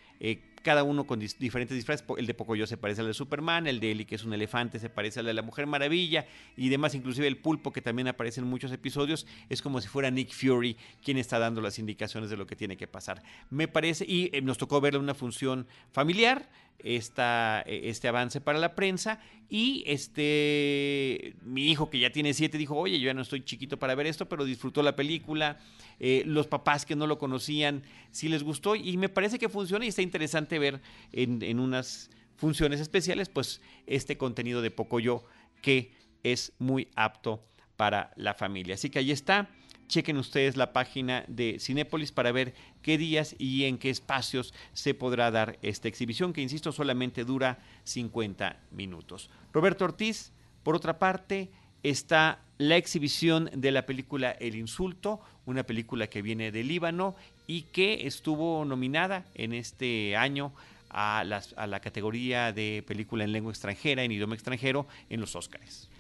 cada 0.62 0.82
uno 0.84 1.04
con 1.04 1.18
diferentes 1.20 1.76
disfraces. 1.76 2.04
El 2.16 2.26
de 2.26 2.34
Pocoyo 2.34 2.66
se 2.66 2.76
parece 2.76 3.00
al 3.00 3.08
de 3.08 3.14
Superman, 3.14 3.66
el 3.66 3.80
de 3.80 3.92
Eli, 3.92 4.04
que 4.04 4.14
es 4.14 4.24
un 4.24 4.32
elefante, 4.32 4.78
se 4.78 4.88
parece 4.88 5.20
al 5.20 5.26
de 5.26 5.34
la 5.34 5.42
Mujer 5.42 5.66
Maravilla, 5.66 6.26
y 6.56 6.68
demás, 6.68 6.94
inclusive 6.94 7.26
el 7.26 7.36
pulpo, 7.36 7.72
que 7.72 7.82
también 7.82 8.08
aparece 8.08 8.40
en 8.40 8.46
muchos 8.46 8.72
episodios, 8.72 9.26
es 9.48 9.62
como 9.62 9.80
si 9.80 9.88
fuera 9.88 10.10
Nick 10.10 10.32
Fury 10.32 10.76
quien 11.04 11.18
está 11.18 11.38
dando 11.38 11.60
las 11.60 11.78
indicaciones 11.78 12.30
de 12.30 12.36
lo 12.36 12.46
que 12.46 12.56
tiene 12.56 12.76
que 12.76 12.86
pasar. 12.86 13.22
Me 13.50 13.68
parece, 13.68 14.04
y 14.06 14.30
eh, 14.32 14.40
nos 14.40 14.58
tocó 14.58 14.80
verle 14.80 14.98
una 14.98 15.14
función 15.14 15.66
familiar, 15.90 16.48
esta, 16.78 17.62
eh, 17.66 17.82
este 17.84 18.08
avance 18.08 18.40
para 18.40 18.58
la 18.58 18.74
prensa 18.74 19.20
y 19.48 19.84
este 19.86 21.36
mi 21.42 21.70
hijo 21.70 21.90
que 21.90 21.98
ya 21.98 22.10
tiene 22.10 22.34
siete 22.34 22.58
dijo 22.58 22.76
oye 22.76 22.98
yo 22.98 23.06
ya 23.06 23.14
no 23.14 23.22
estoy 23.22 23.44
chiquito 23.44 23.78
para 23.78 23.94
ver 23.94 24.06
esto 24.06 24.28
pero 24.28 24.44
disfrutó 24.44 24.82
la 24.82 24.96
película 24.96 25.58
eh, 26.00 26.22
los 26.26 26.46
papás 26.46 26.86
que 26.86 26.96
no 26.96 27.06
lo 27.06 27.18
conocían 27.18 27.82
sí 28.10 28.28
les 28.28 28.42
gustó 28.42 28.74
y 28.74 28.96
me 28.96 29.08
parece 29.08 29.38
que 29.38 29.48
funciona 29.48 29.84
y 29.84 29.88
está 29.88 30.02
interesante 30.02 30.58
ver 30.58 30.80
en, 31.12 31.42
en 31.42 31.60
unas 31.60 32.10
funciones 32.36 32.80
especiales 32.80 33.28
pues 33.28 33.60
este 33.86 34.16
contenido 34.16 34.62
de 34.62 34.70
Pocoyo 34.70 35.22
que 35.60 35.92
es 36.22 36.52
muy 36.58 36.88
apto 36.94 37.44
para 37.76 38.12
la 38.16 38.34
familia. 38.34 38.74
Así 38.74 38.90
que 38.90 38.98
ahí 38.98 39.10
está 39.10 39.48
chequen 39.92 40.16
ustedes 40.16 40.56
la 40.56 40.72
página 40.72 41.24
de 41.28 41.58
Cinépolis 41.60 42.12
para 42.12 42.32
ver 42.32 42.54
qué 42.80 42.96
días 42.96 43.36
y 43.38 43.64
en 43.64 43.76
qué 43.76 43.90
espacios 43.90 44.54
se 44.72 44.94
podrá 44.94 45.30
dar 45.30 45.58
esta 45.60 45.86
exhibición, 45.86 46.32
que 46.32 46.40
insisto, 46.40 46.72
solamente 46.72 47.24
dura 47.24 47.58
50 47.84 48.58
minutos. 48.70 49.28
Roberto 49.52 49.84
Ortiz, 49.84 50.32
por 50.62 50.74
otra 50.74 50.98
parte, 50.98 51.50
está 51.82 52.40
la 52.56 52.76
exhibición 52.76 53.50
de 53.54 53.70
la 53.70 53.84
película 53.84 54.30
El 54.30 54.54
Insulto, 54.54 55.20
una 55.44 55.64
película 55.64 56.06
que 56.06 56.22
viene 56.22 56.50
de 56.50 56.64
Líbano 56.64 57.14
y 57.46 57.62
que 57.62 58.06
estuvo 58.06 58.64
nominada 58.64 59.26
en 59.34 59.52
este 59.52 60.16
año 60.16 60.54
a, 60.88 61.20
a 61.20 61.66
la 61.66 61.80
categoría 61.80 62.52
de 62.52 62.82
película 62.86 63.24
en 63.24 63.32
lengua 63.32 63.52
extranjera, 63.52 64.04
en 64.04 64.12
idioma 64.12 64.34
extranjero, 64.34 64.86
en 65.10 65.20
los 65.20 65.36
Óscares. 65.36 65.90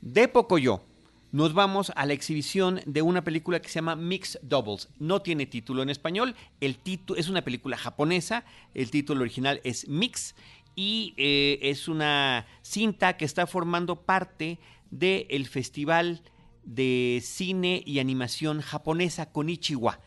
De 0.00 0.26
poco 0.26 0.58
yo, 0.58 0.82
nos 1.32 1.54
vamos 1.54 1.92
a 1.96 2.06
la 2.06 2.12
exhibición 2.12 2.80
de 2.86 3.02
una 3.02 3.24
película 3.24 3.60
que 3.60 3.68
se 3.68 3.74
llama 3.76 3.96
Mixed 3.96 4.40
Doubles. 4.42 4.88
No 4.98 5.22
tiene 5.22 5.46
título 5.46 5.82
en 5.82 5.90
español, 5.90 6.34
el 6.60 6.78
título 6.78 7.18
es 7.18 7.28
una 7.28 7.42
película 7.42 7.76
japonesa, 7.76 8.44
el 8.74 8.90
título 8.90 9.22
original 9.22 9.60
es 9.64 9.88
Mix 9.88 10.34
y 10.74 11.14
eh, 11.16 11.58
es 11.62 11.88
una 11.88 12.46
cinta 12.62 13.16
que 13.16 13.24
está 13.24 13.46
formando 13.46 14.02
parte 14.02 14.58
del 14.90 15.46
Festival 15.46 16.22
de 16.64 17.20
Cine 17.22 17.82
y 17.84 17.98
Animación 17.98 18.60
Japonesa 18.60 19.32
Konichiwa 19.32 20.00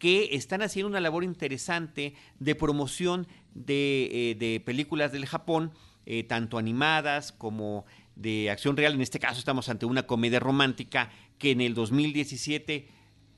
que 0.00 0.30
están 0.32 0.62
haciendo 0.62 0.88
una 0.88 1.00
labor 1.00 1.24
interesante 1.24 2.14
de 2.38 2.54
promoción 2.54 3.28
de, 3.54 4.36
eh, 4.40 4.60
películas 4.60 5.12
del 5.12 5.26
Japón, 5.26 5.72
eh, 6.06 6.24
tanto 6.24 6.56
animadas 6.56 7.32
como 7.32 7.84
de 8.20 8.50
acción 8.50 8.76
real. 8.76 8.92
En 8.94 9.00
este 9.00 9.18
caso 9.18 9.38
estamos 9.38 9.68
ante 9.68 9.86
una 9.86 10.06
comedia 10.06 10.40
romántica 10.40 11.10
que 11.38 11.52
en 11.52 11.62
el 11.62 11.74
2017 11.74 12.88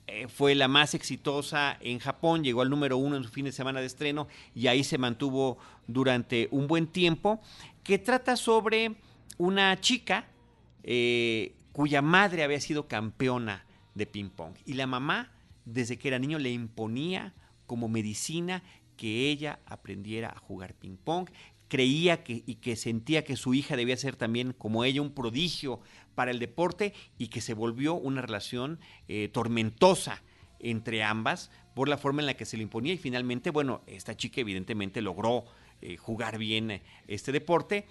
eh, 0.08 0.26
fue 0.28 0.56
la 0.56 0.66
más 0.66 0.94
exitosa 0.94 1.78
en 1.80 2.00
Japón, 2.00 2.42
llegó 2.42 2.62
al 2.62 2.70
número 2.70 2.96
uno 2.96 3.16
en 3.16 3.22
su 3.22 3.30
fin 3.30 3.44
de 3.44 3.52
semana 3.52 3.80
de 3.80 3.86
estreno 3.86 4.26
y 4.54 4.66
ahí 4.66 4.82
se 4.82 4.98
mantuvo 4.98 5.58
durante 5.86 6.48
un 6.50 6.66
buen 6.66 6.88
tiempo, 6.88 7.40
que 7.84 7.98
trata 7.98 8.36
sobre 8.36 8.96
una 9.38 9.80
chica 9.80 10.26
eh, 10.82 11.54
cuya 11.72 12.02
madre 12.02 12.42
había 12.42 12.60
sido 12.60 12.88
campeona 12.88 13.64
de 13.94 14.06
ping 14.06 14.30
pong 14.30 14.54
y 14.66 14.72
la 14.72 14.88
mamá 14.88 15.30
desde 15.64 15.96
que 15.96 16.08
era 16.08 16.18
niño 16.18 16.38
le 16.40 16.50
imponía 16.50 17.34
como 17.66 17.88
medicina 17.88 18.64
que 18.96 19.30
ella 19.30 19.60
aprendiera 19.66 20.30
a 20.30 20.38
jugar 20.38 20.74
ping 20.74 20.96
pong 20.96 21.28
creía 21.72 22.22
que, 22.22 22.42
y 22.44 22.56
que 22.56 22.76
sentía 22.76 23.24
que 23.24 23.34
su 23.34 23.54
hija 23.54 23.76
debía 23.76 23.96
ser 23.96 24.14
también 24.14 24.52
como 24.52 24.84
ella 24.84 25.00
un 25.00 25.14
prodigio 25.14 25.80
para 26.14 26.30
el 26.30 26.38
deporte 26.38 26.92
y 27.16 27.28
que 27.28 27.40
se 27.40 27.54
volvió 27.54 27.94
una 27.94 28.20
relación 28.20 28.78
eh, 29.08 29.30
tormentosa 29.32 30.22
entre 30.58 31.02
ambas 31.02 31.50
por 31.74 31.88
la 31.88 31.96
forma 31.96 32.20
en 32.20 32.26
la 32.26 32.34
que 32.34 32.44
se 32.44 32.58
le 32.58 32.64
imponía 32.64 32.92
y 32.92 32.98
finalmente, 32.98 33.48
bueno, 33.48 33.80
esta 33.86 34.14
chica 34.14 34.42
evidentemente 34.42 35.00
logró 35.00 35.46
eh, 35.80 35.96
jugar 35.96 36.36
bien 36.36 36.72
eh, 36.72 36.82
este 37.08 37.32
deporte, 37.32 37.86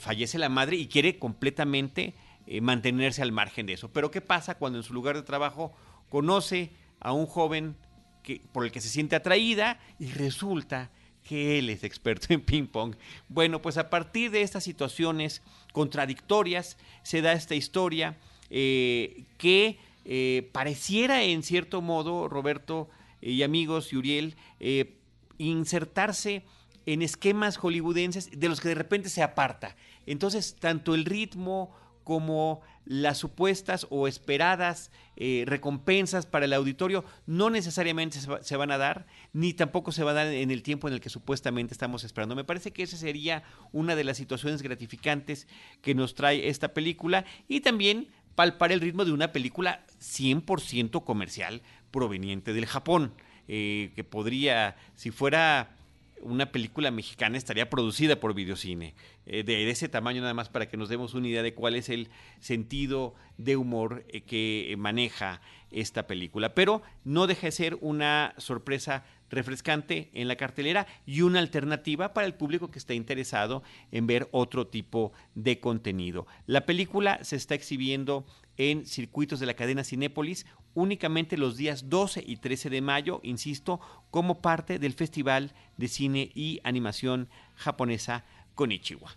fallece 0.00 0.38
la 0.38 0.48
madre 0.48 0.78
y 0.78 0.86
quiere 0.86 1.18
completamente 1.18 2.14
mantenerse 2.62 3.20
al 3.20 3.30
margen 3.30 3.66
de 3.66 3.74
eso. 3.74 3.92
Pero 3.92 4.10
¿qué 4.10 4.22
pasa 4.22 4.54
cuando 4.54 4.78
en 4.78 4.84
su 4.84 4.94
lugar 4.94 5.16
de 5.16 5.22
trabajo 5.22 5.74
conoce 6.08 6.70
a 6.98 7.12
un 7.12 7.26
joven 7.26 7.76
que, 8.22 8.40
por 8.52 8.64
el 8.64 8.72
que 8.72 8.80
se 8.80 8.88
siente 8.88 9.16
atraída 9.16 9.78
y 9.98 10.06
resulta 10.12 10.90
que 11.28 11.58
él 11.58 11.68
es 11.68 11.84
experto 11.84 12.32
en 12.32 12.40
ping 12.40 12.66
pong. 12.66 12.96
Bueno, 13.28 13.60
pues 13.60 13.76
a 13.76 13.90
partir 13.90 14.30
de 14.30 14.40
estas 14.40 14.64
situaciones 14.64 15.42
contradictorias 15.72 16.78
se 17.02 17.20
da 17.20 17.34
esta 17.34 17.54
historia 17.54 18.16
eh, 18.48 19.24
que 19.36 19.78
eh, 20.06 20.48
pareciera 20.52 21.22
en 21.24 21.42
cierto 21.42 21.82
modo, 21.82 22.28
Roberto 22.28 22.88
y 23.20 23.42
amigos 23.42 23.92
y 23.92 23.96
Uriel, 23.96 24.36
eh, 24.58 24.94
insertarse 25.36 26.44
en 26.86 27.02
esquemas 27.02 27.58
hollywoodenses 27.58 28.40
de 28.40 28.48
los 28.48 28.62
que 28.62 28.68
de 28.68 28.76
repente 28.76 29.10
se 29.10 29.22
aparta. 29.22 29.76
Entonces, 30.06 30.56
tanto 30.58 30.94
el 30.94 31.04
ritmo 31.04 31.76
como 32.04 32.62
las 32.88 33.18
supuestas 33.18 33.86
o 33.90 34.08
esperadas 34.08 34.90
eh, 35.16 35.44
recompensas 35.46 36.24
para 36.24 36.46
el 36.46 36.54
auditorio 36.54 37.04
no 37.26 37.50
necesariamente 37.50 38.18
se, 38.18 38.56
van 38.56 38.70
a 38.70 38.78
dar, 38.78 39.06
ni 39.34 39.52
tampoco 39.52 39.92
se 39.92 40.04
va 40.04 40.12
a 40.12 40.14
dar 40.14 40.28
en 40.28 40.50
el 40.50 40.62
tiempo 40.62 40.88
en 40.88 40.94
el 40.94 41.00
que 41.02 41.10
supuestamente 41.10 41.74
estamos 41.74 42.02
esperando. 42.02 42.34
Me 42.34 42.44
parece 42.44 42.72
que 42.72 42.82
esa 42.82 42.96
sería 42.96 43.42
una 43.72 43.94
de 43.94 44.04
las 44.04 44.16
situaciones 44.16 44.62
gratificantes 44.62 45.48
que 45.82 45.94
nos 45.94 46.14
trae 46.14 46.48
esta 46.48 46.72
película 46.72 47.26
y 47.46 47.60
también 47.60 48.08
palpar 48.34 48.72
el 48.72 48.80
ritmo 48.80 49.04
de 49.04 49.12
una 49.12 49.32
película 49.32 49.84
100% 50.00 51.04
comercial 51.04 51.60
proveniente 51.90 52.54
del 52.54 52.64
Japón, 52.64 53.12
eh, 53.48 53.92
que 53.96 54.04
podría, 54.04 54.76
si 54.94 55.10
fuera 55.10 55.76
una 56.22 56.52
película 56.52 56.90
mexicana 56.90 57.38
estaría 57.38 57.70
producida 57.70 58.20
por 58.20 58.34
videocine, 58.34 58.94
eh, 59.26 59.42
de, 59.42 59.70
ese 59.70 59.88
tamaño 59.88 60.20
nada 60.20 60.34
más 60.34 60.48
para 60.48 60.68
que 60.68 60.76
nos 60.76 60.88
demos 60.88 61.14
una 61.14 61.28
idea 61.28 61.42
de 61.42 61.54
cuál 61.54 61.74
es 61.74 61.88
el 61.88 62.08
sentido 62.40 63.14
de 63.36 63.56
humor 63.56 64.04
eh, 64.08 64.22
que 64.22 64.74
maneja 64.78 65.40
esta 65.70 66.06
película. 66.06 66.54
Pero 66.54 66.82
no 67.04 67.26
deja 67.26 67.46
de 67.48 67.52
ser 67.52 67.78
una 67.80 68.34
sorpresa 68.38 69.04
refrescante 69.30 70.10
en 70.14 70.28
la 70.28 70.36
cartelera 70.36 70.86
y 71.06 71.22
una 71.22 71.38
alternativa 71.38 72.14
para 72.14 72.26
el 72.26 72.34
público 72.34 72.70
que 72.70 72.78
esté 72.78 72.94
interesado 72.94 73.62
en 73.92 74.06
ver 74.06 74.28
otro 74.32 74.66
tipo 74.66 75.12
de 75.34 75.60
contenido. 75.60 76.26
La 76.46 76.66
película 76.66 77.22
se 77.22 77.36
está 77.36 77.54
exhibiendo 77.54 78.26
en 78.56 78.86
circuitos 78.86 79.40
de 79.40 79.46
la 79.46 79.54
cadena 79.54 79.84
Cinépolis 79.84 80.46
únicamente 80.74 81.36
los 81.36 81.56
días 81.56 81.88
12 81.88 82.22
y 82.26 82.36
13 82.36 82.70
de 82.70 82.80
mayo, 82.80 83.20
insisto, 83.22 83.80
como 84.10 84.40
parte 84.40 84.78
del 84.78 84.92
Festival 84.92 85.52
de 85.76 85.88
Cine 85.88 86.30
y 86.34 86.60
Animación 86.62 87.28
Japonesa 87.56 88.24
Konichiwa. 88.54 89.10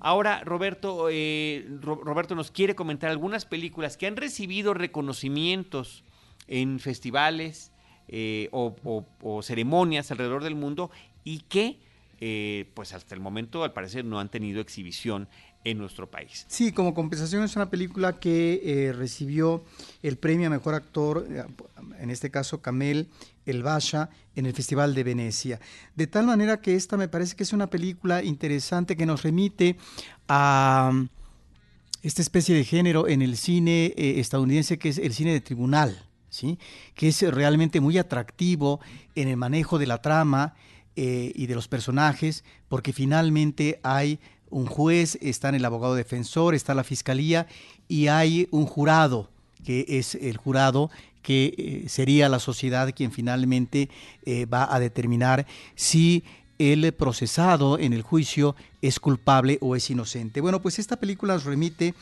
Ahora, 0.00 0.42
Roberto, 0.44 1.08
eh, 1.10 1.66
Roberto 1.80 2.34
nos 2.36 2.52
quiere 2.52 2.76
comentar 2.76 3.10
algunas 3.10 3.46
películas 3.46 3.96
que 3.96 4.06
han 4.06 4.16
recibido 4.16 4.74
reconocimientos 4.74 6.04
en 6.46 6.78
festivales 6.78 7.72
eh, 8.10 8.48
o, 8.52 9.42
ceremonias 9.42 10.10
alrededor 10.10 10.42
del 10.42 10.54
mundo 10.54 10.90
y 11.24 11.40
que, 11.40 11.78
eh, 12.20 12.70
pues 12.72 12.94
hasta 12.94 13.14
el 13.14 13.20
momento, 13.20 13.64
al 13.64 13.74
parecer, 13.74 14.04
no 14.04 14.18
han 14.18 14.30
tenido 14.30 14.62
exhibición 14.62 15.28
en 15.64 15.76
nuestro 15.76 16.10
país. 16.10 16.46
Sí, 16.48 16.72
como 16.72 16.94
compensación 16.94 17.42
es 17.42 17.54
una 17.56 17.68
película 17.68 18.18
que 18.18 18.62
eh, 18.64 18.92
recibió 18.94 19.62
el 20.02 20.16
premio 20.16 20.46
a 20.46 20.50
Mejor 20.50 20.74
Actor, 20.74 21.26
en 21.98 22.10
este 22.10 22.30
caso 22.30 22.62
Camel 22.62 23.08
El 23.44 23.62
Basha, 23.62 24.08
en 24.34 24.46
el 24.46 24.54
Festival 24.54 24.94
de 24.94 25.04
Venecia. 25.04 25.60
De 25.94 26.06
tal 26.06 26.26
manera 26.26 26.62
que 26.62 26.76
esta 26.76 26.96
me 26.96 27.08
parece 27.08 27.36
que 27.36 27.42
es 27.42 27.52
una 27.52 27.68
película 27.68 28.22
interesante 28.22 28.96
que 28.96 29.04
nos 29.04 29.22
remite 29.22 29.76
a 30.28 30.92
mm, 30.94 31.08
esta 32.02 32.22
especie 32.22 32.54
de 32.54 32.64
género 32.64 33.06
en 33.06 33.20
el 33.20 33.36
cine 33.36 33.92
estadounidense 33.96 34.78
que 34.78 34.88
es 34.88 34.98
el 34.98 35.12
cine 35.12 35.32
de 35.32 35.40
tribunal, 35.40 36.07
que 36.94 37.08
es 37.08 37.22
realmente 37.22 37.80
muy 37.80 37.98
atractivo 37.98 38.80
en 39.14 39.28
el 39.28 39.36
manejo 39.36 39.78
de 39.78 39.86
la 39.86 40.02
trama 40.02 40.54
y 40.96 41.46
de 41.46 41.54
los 41.54 41.68
personajes, 41.68 42.42
porque 42.68 42.92
finalmente 42.92 43.78
hay 43.84 44.18
un 44.50 44.66
juez, 44.66 45.16
está 45.20 45.48
el 45.50 45.64
abogado 45.64 45.94
defensor, 45.94 46.54
está 46.54 46.74
la 46.74 46.84
fiscalía 46.84 47.46
y 47.86 48.08
hay 48.08 48.48
un 48.50 48.66
jurado, 48.66 49.30
que 49.64 49.84
es 49.88 50.14
el 50.16 50.36
jurado 50.36 50.90
que 51.22 51.54
eh, 51.58 51.88
sería 51.88 52.28
la 52.28 52.38
sociedad 52.38 52.94
quien 52.94 53.12
finalmente 53.12 53.90
eh, 54.24 54.46
va 54.46 54.74
a 54.74 54.80
determinar 54.80 55.46
si 55.74 56.24
el 56.58 56.92
procesado 56.92 57.78
en 57.78 57.92
el 57.92 58.02
juicio 58.02 58.56
es 58.82 58.98
culpable 58.98 59.58
o 59.60 59.76
es 59.76 59.90
inocente. 59.90 60.40
Bueno, 60.40 60.62
pues 60.62 60.78
esta 60.78 60.96
película 60.96 61.34
nos 61.34 61.44
remite 61.44 61.94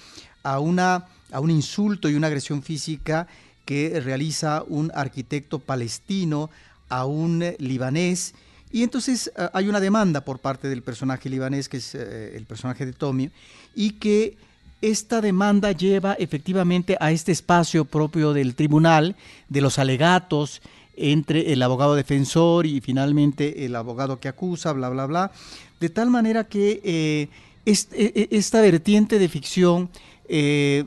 a, 0.42 0.60
una, 0.60 1.06
a 1.32 1.40
un 1.40 1.50
insulto 1.50 2.08
y 2.08 2.14
una 2.14 2.28
agresión 2.28 2.62
física 2.62 3.26
que 3.66 4.00
realiza 4.00 4.64
un 4.66 4.90
arquitecto 4.94 5.58
palestino 5.58 6.48
a 6.88 7.04
un 7.04 7.44
libanés. 7.58 8.34
Y 8.72 8.82
entonces 8.82 9.30
ah, 9.36 9.50
hay 9.52 9.68
una 9.68 9.80
demanda 9.80 10.22
por 10.22 10.38
parte 10.38 10.68
del 10.68 10.82
personaje 10.82 11.28
libanés, 11.28 11.68
que 11.68 11.78
es 11.78 11.94
eh, 11.94 12.36
el 12.36 12.46
personaje 12.46 12.86
de 12.86 12.92
Tommy, 12.94 13.30
y 13.74 13.90
que 13.92 14.38
esta 14.80 15.20
demanda 15.20 15.72
lleva 15.72 16.14
efectivamente 16.14 16.96
a 17.00 17.10
este 17.10 17.32
espacio 17.32 17.84
propio 17.84 18.32
del 18.32 18.54
tribunal, 18.54 19.16
de 19.48 19.60
los 19.60 19.78
alegatos 19.78 20.62
entre 20.96 21.52
el 21.52 21.62
abogado 21.62 21.94
defensor 21.94 22.66
y 22.66 22.80
finalmente 22.80 23.66
el 23.66 23.74
abogado 23.74 24.18
que 24.20 24.28
acusa, 24.28 24.72
bla, 24.72 24.88
bla, 24.88 25.06
bla, 25.06 25.32
de 25.80 25.90
tal 25.90 26.08
manera 26.08 26.44
que 26.44 26.80
eh, 26.84 27.28
e, 27.66 27.72
e, 27.92 28.28
esta 28.30 28.60
vertiente 28.60 29.18
de 29.18 29.28
ficción 29.28 29.90
eh, 30.28 30.84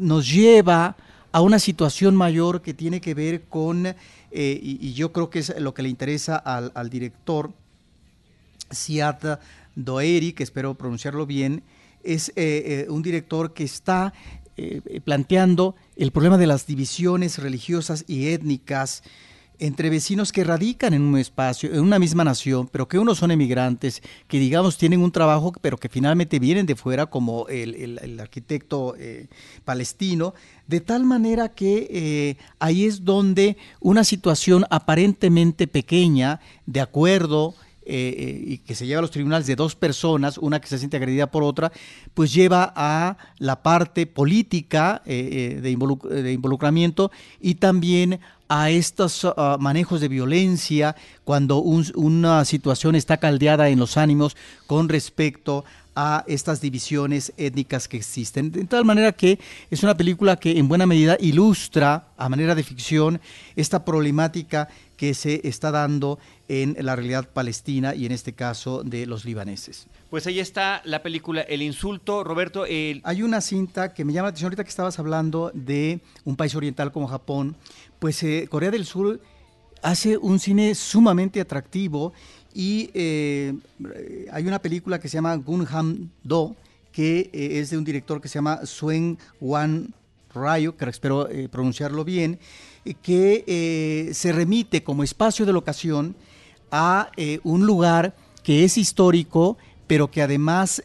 nos 0.00 0.30
lleva 0.30 0.96
una 1.38 1.60
situación 1.60 2.16
mayor 2.16 2.60
que 2.60 2.74
tiene 2.74 3.00
que 3.00 3.14
ver 3.14 3.42
con 3.42 3.86
eh, 3.86 3.96
y, 4.32 4.92
yo 4.94 5.12
creo 5.12 5.30
que 5.30 5.40
es 5.40 5.54
lo 5.58 5.74
que 5.74 5.82
le 5.82 5.88
interesa 5.88 6.36
al, 6.36 6.90
director 6.90 7.52
Siad 8.70 9.38
Doeri, 9.76 10.32
que 10.32 10.42
espero 10.42 10.74
pronunciarlo 10.74 11.26
bien, 11.26 11.62
es 12.02 12.30
eh, 12.30 12.34
eh, 12.36 12.86
un 12.88 13.02
director 13.02 13.52
que 13.52 13.64
está 13.64 14.12
planteando 15.06 15.74
el 15.96 16.10
problema 16.12 16.36
de 16.36 16.46
las 16.46 16.66
divisiones 16.66 17.38
religiosas 17.38 18.04
y 18.06 18.28
étnicas 18.28 19.02
entre 19.60 19.90
vecinos 19.90 20.32
que 20.32 20.42
radican 20.42 20.94
en 20.94 21.02
un 21.02 21.18
espacio, 21.18 21.72
en 21.72 21.80
una 21.80 21.98
misma 21.98 22.24
nación, 22.24 22.68
pero 22.72 22.88
que 22.88 22.98
unos 22.98 23.18
son 23.18 23.30
emigrantes, 23.30 24.02
que 24.26 24.38
digamos 24.38 24.78
tienen 24.78 25.02
un 25.02 25.12
trabajo, 25.12 25.52
pero 25.60 25.76
que 25.76 25.90
finalmente 25.90 26.38
vienen 26.38 26.66
de 26.66 26.74
fuera, 26.74 27.06
como 27.06 27.46
el, 27.48 28.18
arquitecto 28.18 28.94
eh, 28.98 29.28
palestino, 29.64 30.34
de 30.66 30.80
tal 30.80 31.04
manera 31.04 31.50
que 31.50 31.86
eh, 31.90 32.36
ahí 32.58 32.86
es 32.86 33.04
donde 33.04 33.58
una 33.80 34.02
situación 34.02 34.64
aparentemente 34.70 35.66
pequeña, 35.66 36.40
de 36.64 36.80
acuerdo, 36.80 37.54
eh, 37.92 38.44
y 38.46 38.58
que 38.58 38.74
se 38.74 38.86
lleva 38.86 39.00
a 39.00 39.02
los 39.02 39.10
tribunales 39.10 39.46
de 39.46 39.56
dos 39.56 39.74
personas, 39.74 40.38
una 40.38 40.60
que 40.60 40.68
se 40.68 40.78
siente 40.78 40.96
agredida 40.96 41.30
por 41.30 41.42
otra, 41.42 41.72
pues 42.14 42.32
lleva 42.32 42.72
a 42.76 43.16
la 43.38 43.62
parte 43.62 44.06
política 44.06 45.02
de, 45.04 45.70
involucramiento 45.70 47.10
y 47.40 47.56
también 47.56 48.20
a 48.50 48.68
estos 48.68 49.24
ah, 49.24 49.56
manejos 49.60 50.00
de 50.00 50.08
violencia 50.08 50.96
cuando 51.22 51.58
una 51.58 52.44
situación 52.44 52.96
está 52.96 53.16
caldeada 53.16 53.68
en 53.68 53.78
los 53.78 53.96
ánimos 53.96 54.36
con 54.66 54.88
respecto 54.88 55.64
a 55.94 56.24
estas 56.26 56.60
divisiones 56.60 57.32
étnicas 57.36 57.86
que 57.86 57.96
existen. 57.96 58.50
De 58.50 58.64
tal 58.64 58.84
manera 58.84 59.12
que 59.12 59.38
es 59.70 59.84
una 59.84 59.96
película 59.96 60.36
que 60.36 60.58
en 60.58 60.66
buena 60.66 60.86
medida 60.86 61.16
ilustra 61.20 62.08
a 62.16 62.28
manera 62.28 62.56
de 62.56 62.64
ficción 62.64 63.20
esta 63.54 63.84
problemática 63.84 64.68
que 64.96 65.14
se 65.14 65.46
está 65.48 65.70
dando 65.70 66.18
en 66.48 66.76
la 66.80 66.96
realidad 66.96 67.28
palestina 67.28 67.94
y 67.94 68.04
en 68.04 68.12
este 68.12 68.32
caso 68.32 68.82
de 68.82 69.06
los 69.06 69.24
libaneses. 69.24 69.86
Pues 70.10 70.26
ahí 70.26 70.40
está 70.40 70.82
la 70.84 71.02
película 71.02 71.42
El 71.42 71.62
Insulto. 71.62 72.24
Roberto, 72.24 72.64
hay 72.64 73.22
una 73.22 73.40
cinta 73.40 73.94
que 73.94 74.04
me 74.04 74.12
llama 74.12 74.26
la 74.26 74.30
atención 74.30 74.48
ahorita 74.48 74.64
que 74.64 74.70
estabas 74.70 74.98
hablando 74.98 75.52
de 75.54 76.00
un 76.24 76.34
país 76.36 76.54
oriental 76.54 76.92
como 76.92 77.06
Japón, 77.06 77.56
pues 78.00 78.22
eh, 78.22 78.48
Corea 78.50 78.72
del 78.72 78.86
Sur 78.86 79.20
hace 79.82 80.16
un 80.16 80.40
cine 80.40 80.74
sumamente 80.74 81.40
atractivo 81.40 82.12
y 82.52 82.90
eh, 82.94 83.54
hay 84.32 84.46
una 84.46 84.60
película 84.60 84.98
que 84.98 85.08
se 85.08 85.18
llama 85.18 85.36
Gunham 85.36 86.10
Do, 86.24 86.56
que 86.90 87.30
eh, 87.32 87.60
es 87.60 87.70
de 87.70 87.78
un 87.78 87.84
director 87.84 88.20
que 88.20 88.28
se 88.28 88.34
llama 88.34 88.66
Suen 88.66 89.18
Wan 89.40 89.94
Rayo, 90.34 90.76
que 90.76 90.86
espero 90.86 91.28
pronunciarlo 91.50 92.04
bien, 92.04 92.38
que 93.02 94.10
se 94.14 94.32
remite 94.32 94.84
como 94.84 95.02
espacio 95.02 95.44
de 95.44 95.52
locación 95.52 96.14
a 96.70 97.10
un 97.42 97.66
lugar 97.66 98.14
que 98.44 98.62
es 98.62 98.78
histórico, 98.78 99.58
pero 99.88 100.08
que 100.08 100.22
además 100.22 100.84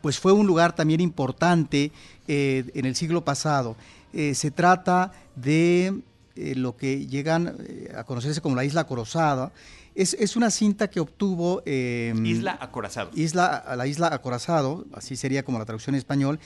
pues 0.00 0.20
fue 0.20 0.30
un 0.30 0.46
lugar 0.46 0.76
también 0.76 1.00
importante 1.00 1.90
en 2.28 2.86
el 2.86 2.94
siglo 2.94 3.24
pasado. 3.24 3.74
Eh, 4.12 4.34
se 4.34 4.50
trata 4.50 5.12
de 5.36 6.00
eh, 6.34 6.54
lo 6.54 6.76
que 6.76 7.06
llegan 7.06 7.56
eh, 7.60 7.92
a 7.96 8.04
conocerse 8.04 8.40
como 8.40 8.56
la 8.56 8.64
Isla 8.64 8.82
Acorazada. 8.82 9.52
Es, 9.94 10.36
una 10.36 10.50
cinta 10.50 10.88
que 10.88 11.00
obtuvo... 11.00 11.60
Em, 11.66 12.24
isla 12.24 12.56
Acorazado. 12.60 13.10
Isla, 13.14 13.64
la 13.76 13.86
Isla 13.88 14.14
Acorazado, 14.14 14.86
así 14.92 15.16
sería 15.16 15.42
como 15.42 15.58
la 15.58 15.64
traducción 15.64 15.96
en 15.96 15.98
español, 15.98 16.38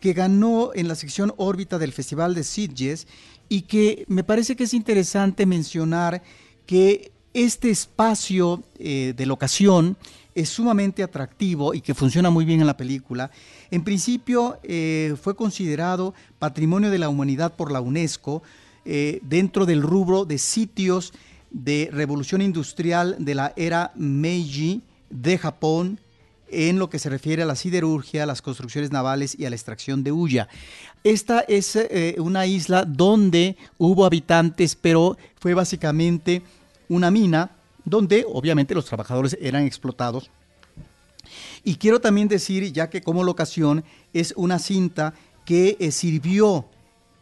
que 0.00 0.14
ganó 0.14 0.70
en 0.74 0.88
la 0.88 0.94
sección 0.94 1.34
órbita 1.36 1.78
del 1.78 1.92
Festival 1.92 2.34
de 2.34 2.44
Sitges 2.44 3.06
y 3.50 3.62
que 3.62 4.06
me 4.08 4.24
parece 4.24 4.56
que 4.56 4.64
es 4.64 4.72
interesante 4.72 5.44
mencionar 5.44 6.22
que 6.64 7.12
este 7.34 7.68
espacio 7.68 8.62
de 8.78 9.26
locación 9.26 9.98
es 10.34 10.48
sumamente 10.48 11.02
atractivo 11.02 11.74
y 11.74 11.80
que 11.80 11.94
funciona 11.94 12.30
muy 12.30 12.44
bien 12.44 12.60
en 12.60 12.66
la 12.66 12.76
película. 12.76 13.30
En 13.70 13.84
principio 13.84 14.58
eh, 14.62 15.14
fue 15.20 15.36
considerado 15.36 16.14
Patrimonio 16.38 16.90
de 16.90 16.98
la 16.98 17.08
Humanidad 17.08 17.54
por 17.54 17.70
la 17.70 17.80
UNESCO 17.80 18.42
eh, 18.84 19.20
dentro 19.22 19.66
del 19.66 19.82
rubro 19.82 20.24
de 20.24 20.38
sitios 20.38 21.12
de 21.50 21.88
revolución 21.92 22.42
industrial 22.42 23.16
de 23.18 23.34
la 23.34 23.52
era 23.56 23.92
Meiji 23.94 24.82
de 25.10 25.38
Japón 25.38 26.00
en 26.48 26.78
lo 26.78 26.90
que 26.90 26.98
se 26.98 27.08
refiere 27.08 27.42
a 27.42 27.46
la 27.46 27.56
siderurgia, 27.56 28.26
las 28.26 28.42
construcciones 28.42 28.92
navales 28.92 29.36
y 29.38 29.44
a 29.44 29.50
la 29.50 29.56
extracción 29.56 30.04
de 30.04 30.12
hulla. 30.12 30.48
Esta 31.02 31.40
es 31.40 31.76
eh, 31.76 32.16
una 32.18 32.46
isla 32.46 32.84
donde 32.84 33.56
hubo 33.78 34.04
habitantes, 34.04 34.76
pero 34.76 35.16
fue 35.36 35.54
básicamente 35.54 36.42
una 36.88 37.10
mina 37.10 37.50
donde 37.84 38.24
obviamente 38.26 38.74
los 38.74 38.86
trabajadores 38.86 39.36
eran 39.40 39.64
explotados. 39.64 40.30
Y 41.62 41.76
quiero 41.76 42.00
también 42.00 42.28
decir, 42.28 42.72
ya 42.72 42.90
que 42.90 43.02
como 43.02 43.24
locación 43.24 43.84
es 44.12 44.34
una 44.36 44.58
cinta 44.58 45.14
que 45.44 45.76
eh, 45.78 45.90
sirvió 45.90 46.66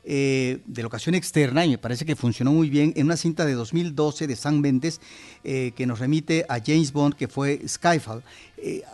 eh, 0.05 0.59
de 0.67 0.83
locación 0.83 1.15
externa 1.15 1.65
y 1.65 1.71
me 1.71 1.79
parece 1.79 2.05
que 2.05 2.17
funcionó 2.17 2.53
muy 2.53 2.69
bien 2.69 2.93
en 2.97 3.07
una 3.07 3.17
cinta 3.17 3.45
de 3.45 3.53
2012 3.55 4.27
de 4.27 4.35
San 4.37 4.61
Mendes 4.61 5.01
eh, 5.45 5.73
que 5.77 5.87
nos 5.87 6.01
remite 6.01 6.45
a 6.49 6.59
James 6.59 6.93
Bond 6.93 7.15
que 7.15 7.29
fue 7.29 7.63
Skyfall. 7.67 8.23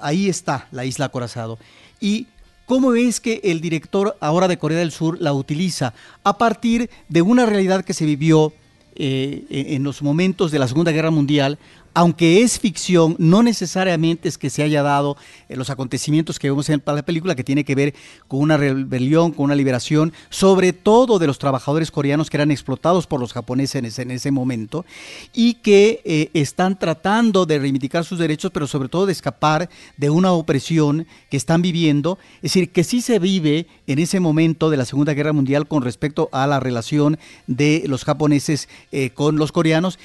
ahí 0.00 0.28
está 0.28 0.68
la 0.70 0.84
isla 0.84 1.06
Acorazado. 1.06 1.58
Y 2.00 2.26
¿Cómo 2.68 2.92
es 2.92 3.18
que 3.18 3.40
el 3.44 3.62
director 3.62 4.18
ahora 4.20 4.46
de 4.46 4.58
Corea 4.58 4.76
del 4.76 4.92
Sur 4.92 5.16
la 5.22 5.32
utiliza? 5.32 5.94
A 6.22 6.36
partir 6.36 6.90
de 7.08 7.22
una 7.22 7.46
realidad 7.46 7.82
que 7.82 7.94
se 7.94 8.04
vivió 8.04 8.52
en 8.98 9.82
los 9.84 10.02
momentos 10.02 10.50
de 10.50 10.58
la 10.58 10.68
Segunda 10.68 10.92
Guerra 10.92 11.10
Mundial, 11.10 11.58
aunque 11.94 12.42
es 12.42 12.58
ficción, 12.58 13.16
no 13.18 13.42
necesariamente 13.42 14.28
es 14.28 14.38
que 14.38 14.50
se 14.50 14.62
haya 14.62 14.82
dado 14.82 15.16
eh, 15.48 15.56
los 15.56 15.70
acontecimientos 15.70 16.38
que 16.38 16.48
vemos 16.48 16.68
en 16.68 16.82
la 16.84 17.02
película, 17.02 17.34
que 17.34 17.44
tiene 17.44 17.64
que 17.64 17.74
ver 17.74 17.94
con 18.26 18.40
una 18.40 18.56
rebelión, 18.56 19.32
con 19.32 19.44
una 19.44 19.54
liberación, 19.54 20.12
sobre 20.30 20.72
todo 20.72 21.18
de 21.18 21.26
los 21.26 21.38
trabajadores 21.38 21.90
coreanos 21.90 22.30
que 22.30 22.36
eran 22.36 22.50
explotados 22.50 23.06
por 23.06 23.20
los 23.20 23.32
japoneses 23.32 23.98
en 23.98 24.10
ese, 24.10 24.30
momento, 24.30 24.84
y 25.32 25.54
que 25.54 26.00
eh, 26.04 26.30
están 26.34 26.78
tratando 26.78 27.46
de 27.46 27.58
reivindicar 27.58 28.04
sus 28.04 28.18
derechos, 28.18 28.50
pero 28.52 28.66
sobre 28.66 28.88
todo 28.88 29.06
de 29.06 29.12
escapar 29.12 29.68
de 29.96 30.10
una 30.10 30.32
opresión 30.32 31.06
que 31.30 31.36
están 31.36 31.62
viviendo. 31.62 32.18
Es 32.36 32.52
decir, 32.52 32.70
que 32.70 32.84
sí 32.84 33.00
se 33.00 33.18
vive 33.18 33.66
en 33.86 33.98
ese 33.98 34.20
momento 34.20 34.70
de 34.70 34.76
la 34.76 34.84
Segunda 34.84 35.14
Guerra 35.14 35.32
Mundial 35.32 35.66
con 35.66 35.82
respecto 35.82 36.28
a 36.32 36.46
la 36.46 36.60
relación 36.60 37.18
de 37.46 37.84
los 37.86 38.04
japoneses 38.04 38.68
eh, 38.92 39.10
con 39.10 39.36
los 39.36 39.52
coreanos, 39.52 39.98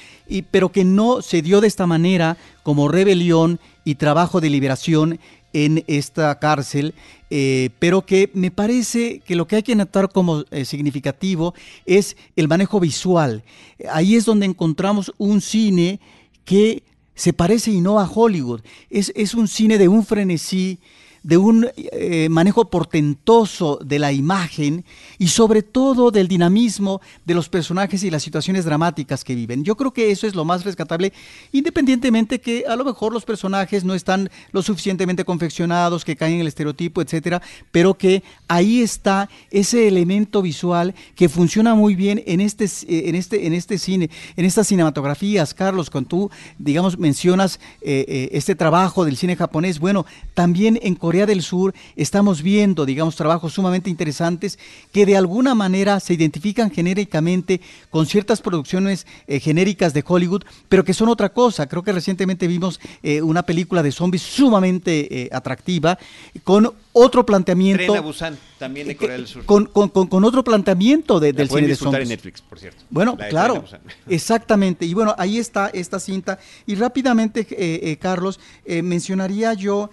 pero 0.50 0.72
que 0.72 0.84
no 0.84 1.22
se 1.22 1.42
dio 1.42 1.60
de 1.60 1.68
esta 1.74 1.86
manera 1.88 2.36
como 2.62 2.86
rebelión 2.86 3.58
y 3.84 3.96
trabajo 3.96 4.40
de 4.40 4.48
liberación 4.48 5.18
en 5.52 5.82
esta 5.88 6.38
cárcel, 6.38 6.94
eh, 7.30 7.70
pero 7.80 8.06
que 8.06 8.30
me 8.32 8.52
parece 8.52 9.20
que 9.20 9.34
lo 9.34 9.48
que 9.48 9.56
hay 9.56 9.62
que 9.64 9.74
notar 9.74 10.08
como 10.10 10.44
eh, 10.52 10.64
significativo 10.64 11.52
es 11.84 12.16
el 12.36 12.46
manejo 12.46 12.78
visual. 12.78 13.42
Ahí 13.90 14.14
es 14.14 14.24
donde 14.24 14.46
encontramos 14.46 15.12
un 15.18 15.40
cine 15.40 15.98
que 16.44 16.84
se 17.16 17.32
parece 17.32 17.72
y 17.72 17.80
no 17.80 17.98
a 17.98 18.08
Hollywood. 18.08 18.60
Es, 18.88 19.12
es 19.16 19.34
un 19.34 19.48
cine 19.48 19.76
de 19.76 19.88
un 19.88 20.04
frenesí, 20.04 20.78
de 21.24 21.38
un 21.38 21.66
eh, 21.76 22.28
manejo 22.30 22.66
portentoso 22.66 23.80
de 23.82 23.98
la 23.98 24.12
imagen 24.12 24.84
y 25.18 25.28
sobre 25.28 25.62
todo 25.62 26.10
del 26.10 26.28
dinamismo 26.28 27.00
de 27.24 27.34
los 27.34 27.48
personajes 27.48 28.04
y 28.04 28.10
las 28.10 28.22
situaciones 28.22 28.66
dramáticas 28.66 29.24
que 29.24 29.34
viven. 29.34 29.64
Yo 29.64 29.74
creo 29.74 29.92
que 29.92 30.10
eso 30.10 30.26
es 30.26 30.34
lo 30.34 30.44
más 30.44 30.64
rescatable, 30.64 31.14
independientemente 31.50 32.40
que 32.40 32.64
a 32.68 32.76
lo 32.76 32.84
mejor 32.84 33.12
los 33.12 33.24
personajes 33.24 33.84
no 33.84 33.94
están 33.94 34.28
lo 34.52 34.62
suficientemente 34.62 35.24
confeccionados, 35.24 36.04
que 36.04 36.14
caen 36.14 36.34
en 36.34 36.40
el 36.42 36.46
estereotipo, 36.46 37.00
etcétera, 37.00 37.40
pero 37.72 37.94
que 37.94 38.22
ahí 38.46 38.82
está 38.82 39.30
ese 39.50 39.88
elemento 39.88 40.42
visual 40.42 40.94
que 41.16 41.30
funciona 41.30 41.74
muy 41.74 41.94
bien 41.94 42.22
en 42.26 42.42
este, 42.42 42.66
eh, 42.66 43.08
en 43.08 43.14
este, 43.14 43.46
en 43.46 43.54
este 43.54 43.78
cine, 43.78 44.10
en 44.36 44.44
estas 44.44 44.68
cinematografías. 44.68 45.54
Carlos, 45.54 45.88
cuando 45.88 46.08
tú, 46.08 46.30
digamos, 46.58 46.98
mencionas 46.98 47.60
eh, 47.80 48.28
este 48.32 48.54
trabajo 48.54 49.06
del 49.06 49.16
cine 49.16 49.36
japonés, 49.36 49.78
bueno, 49.78 50.04
también 50.34 50.78
en 50.82 50.94
Corea 50.94 51.13
del 51.14 51.42
Sur 51.42 51.74
estamos 51.94 52.42
viendo, 52.42 52.84
digamos, 52.84 53.14
trabajos 53.14 53.54
sumamente 53.54 53.88
interesantes 53.90 54.58
que 54.92 55.06
de 55.06 55.16
alguna 55.16 55.54
manera 55.54 56.00
se 56.00 56.14
identifican 56.14 56.70
genéricamente 56.70 57.60
con 57.90 58.06
ciertas 58.06 58.40
producciones 58.40 59.06
eh, 59.26 59.40
genéricas 59.40 59.94
de 59.94 60.04
Hollywood, 60.06 60.42
pero 60.68 60.84
que 60.84 60.92
son 60.92 61.08
otra 61.08 61.30
cosa. 61.30 61.66
Creo 61.66 61.82
que 61.82 61.92
recientemente 61.92 62.46
vimos 62.46 62.80
eh, 63.02 63.22
una 63.22 63.44
película 63.44 63.82
de 63.82 63.92
zombies 63.92 64.22
sumamente 64.22 65.22
eh, 65.22 65.28
atractiva 65.32 65.98
con 66.42 66.72
otro 66.92 67.24
planteamiento. 67.24 67.92
Tren 67.92 68.04
Busan, 68.04 68.38
también 68.58 68.88
de 68.88 68.96
Corea 68.96 69.16
del 69.16 69.26
Sur. 69.26 69.44
Con, 69.44 70.24
otro 70.24 70.44
planteamiento 70.44 71.20
de, 71.20 71.32
del 71.32 71.48
cine 71.48 71.68
de 71.68 71.76
zombies. 71.76 72.02
en 72.02 72.08
Netflix, 72.08 72.40
por 72.42 72.58
cierto. 72.58 72.82
Bueno, 72.90 73.16
claro, 73.30 73.64
exactamente. 74.08 74.84
Y 74.84 74.94
bueno, 74.94 75.14
ahí 75.18 75.38
está 75.38 75.68
esta 75.68 76.00
cinta. 76.00 76.38
Y 76.66 76.74
rápidamente, 76.74 77.98
Carlos, 78.00 78.40
mencionaría 78.66 79.54
yo 79.54 79.90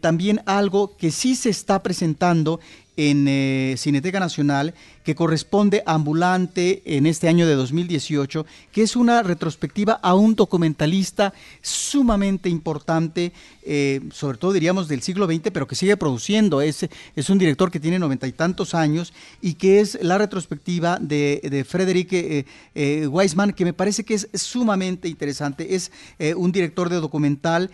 también 0.00 0.40
algo 0.46 0.96
que 0.96 1.10
sí 1.10 1.34
se 1.34 1.50
está 1.50 1.82
presentando 1.82 2.60
en 2.96 3.76
Cineteca 3.76 4.20
Nacional 4.20 4.74
que 5.04 5.14
corresponde 5.14 5.82
a 5.86 5.94
Ambulante 5.94 6.82
en 6.84 7.06
este 7.06 7.28
año 7.28 7.46
de 7.46 7.54
2018, 7.54 8.46
que 8.72 8.82
es 8.82 8.96
una 8.96 9.22
retrospectiva 9.22 9.94
a 10.02 10.14
un 10.14 10.34
documentalista 10.34 11.32
sumamente 11.62 12.48
importante, 12.48 13.32
eh, 13.62 14.00
sobre 14.12 14.38
todo 14.38 14.52
diríamos 14.52 14.88
del 14.88 15.02
siglo 15.02 15.26
XX, 15.26 15.50
pero 15.52 15.66
que 15.66 15.74
sigue 15.74 15.96
produciendo. 15.96 16.60
Es, 16.60 16.86
es 17.16 17.30
un 17.30 17.38
director 17.38 17.70
que 17.70 17.80
tiene 17.80 17.98
noventa 17.98 18.26
y 18.26 18.32
tantos 18.32 18.74
años 18.74 19.12
y 19.40 19.54
que 19.54 19.80
es 19.80 19.98
la 20.02 20.18
retrospectiva 20.18 20.98
de, 21.00 21.40
de 21.42 21.64
Frederick 21.64 22.12
eh, 22.12 22.44
eh, 22.74 23.08
que 23.56 23.64
me 23.64 23.72
parece 23.72 24.04
que 24.04 24.14
es 24.14 24.28
sumamente 24.34 25.08
interesante. 25.08 25.74
Es 25.74 25.90
un 26.36 26.52
director 26.52 26.88
de 26.88 26.96
documental 26.96 27.70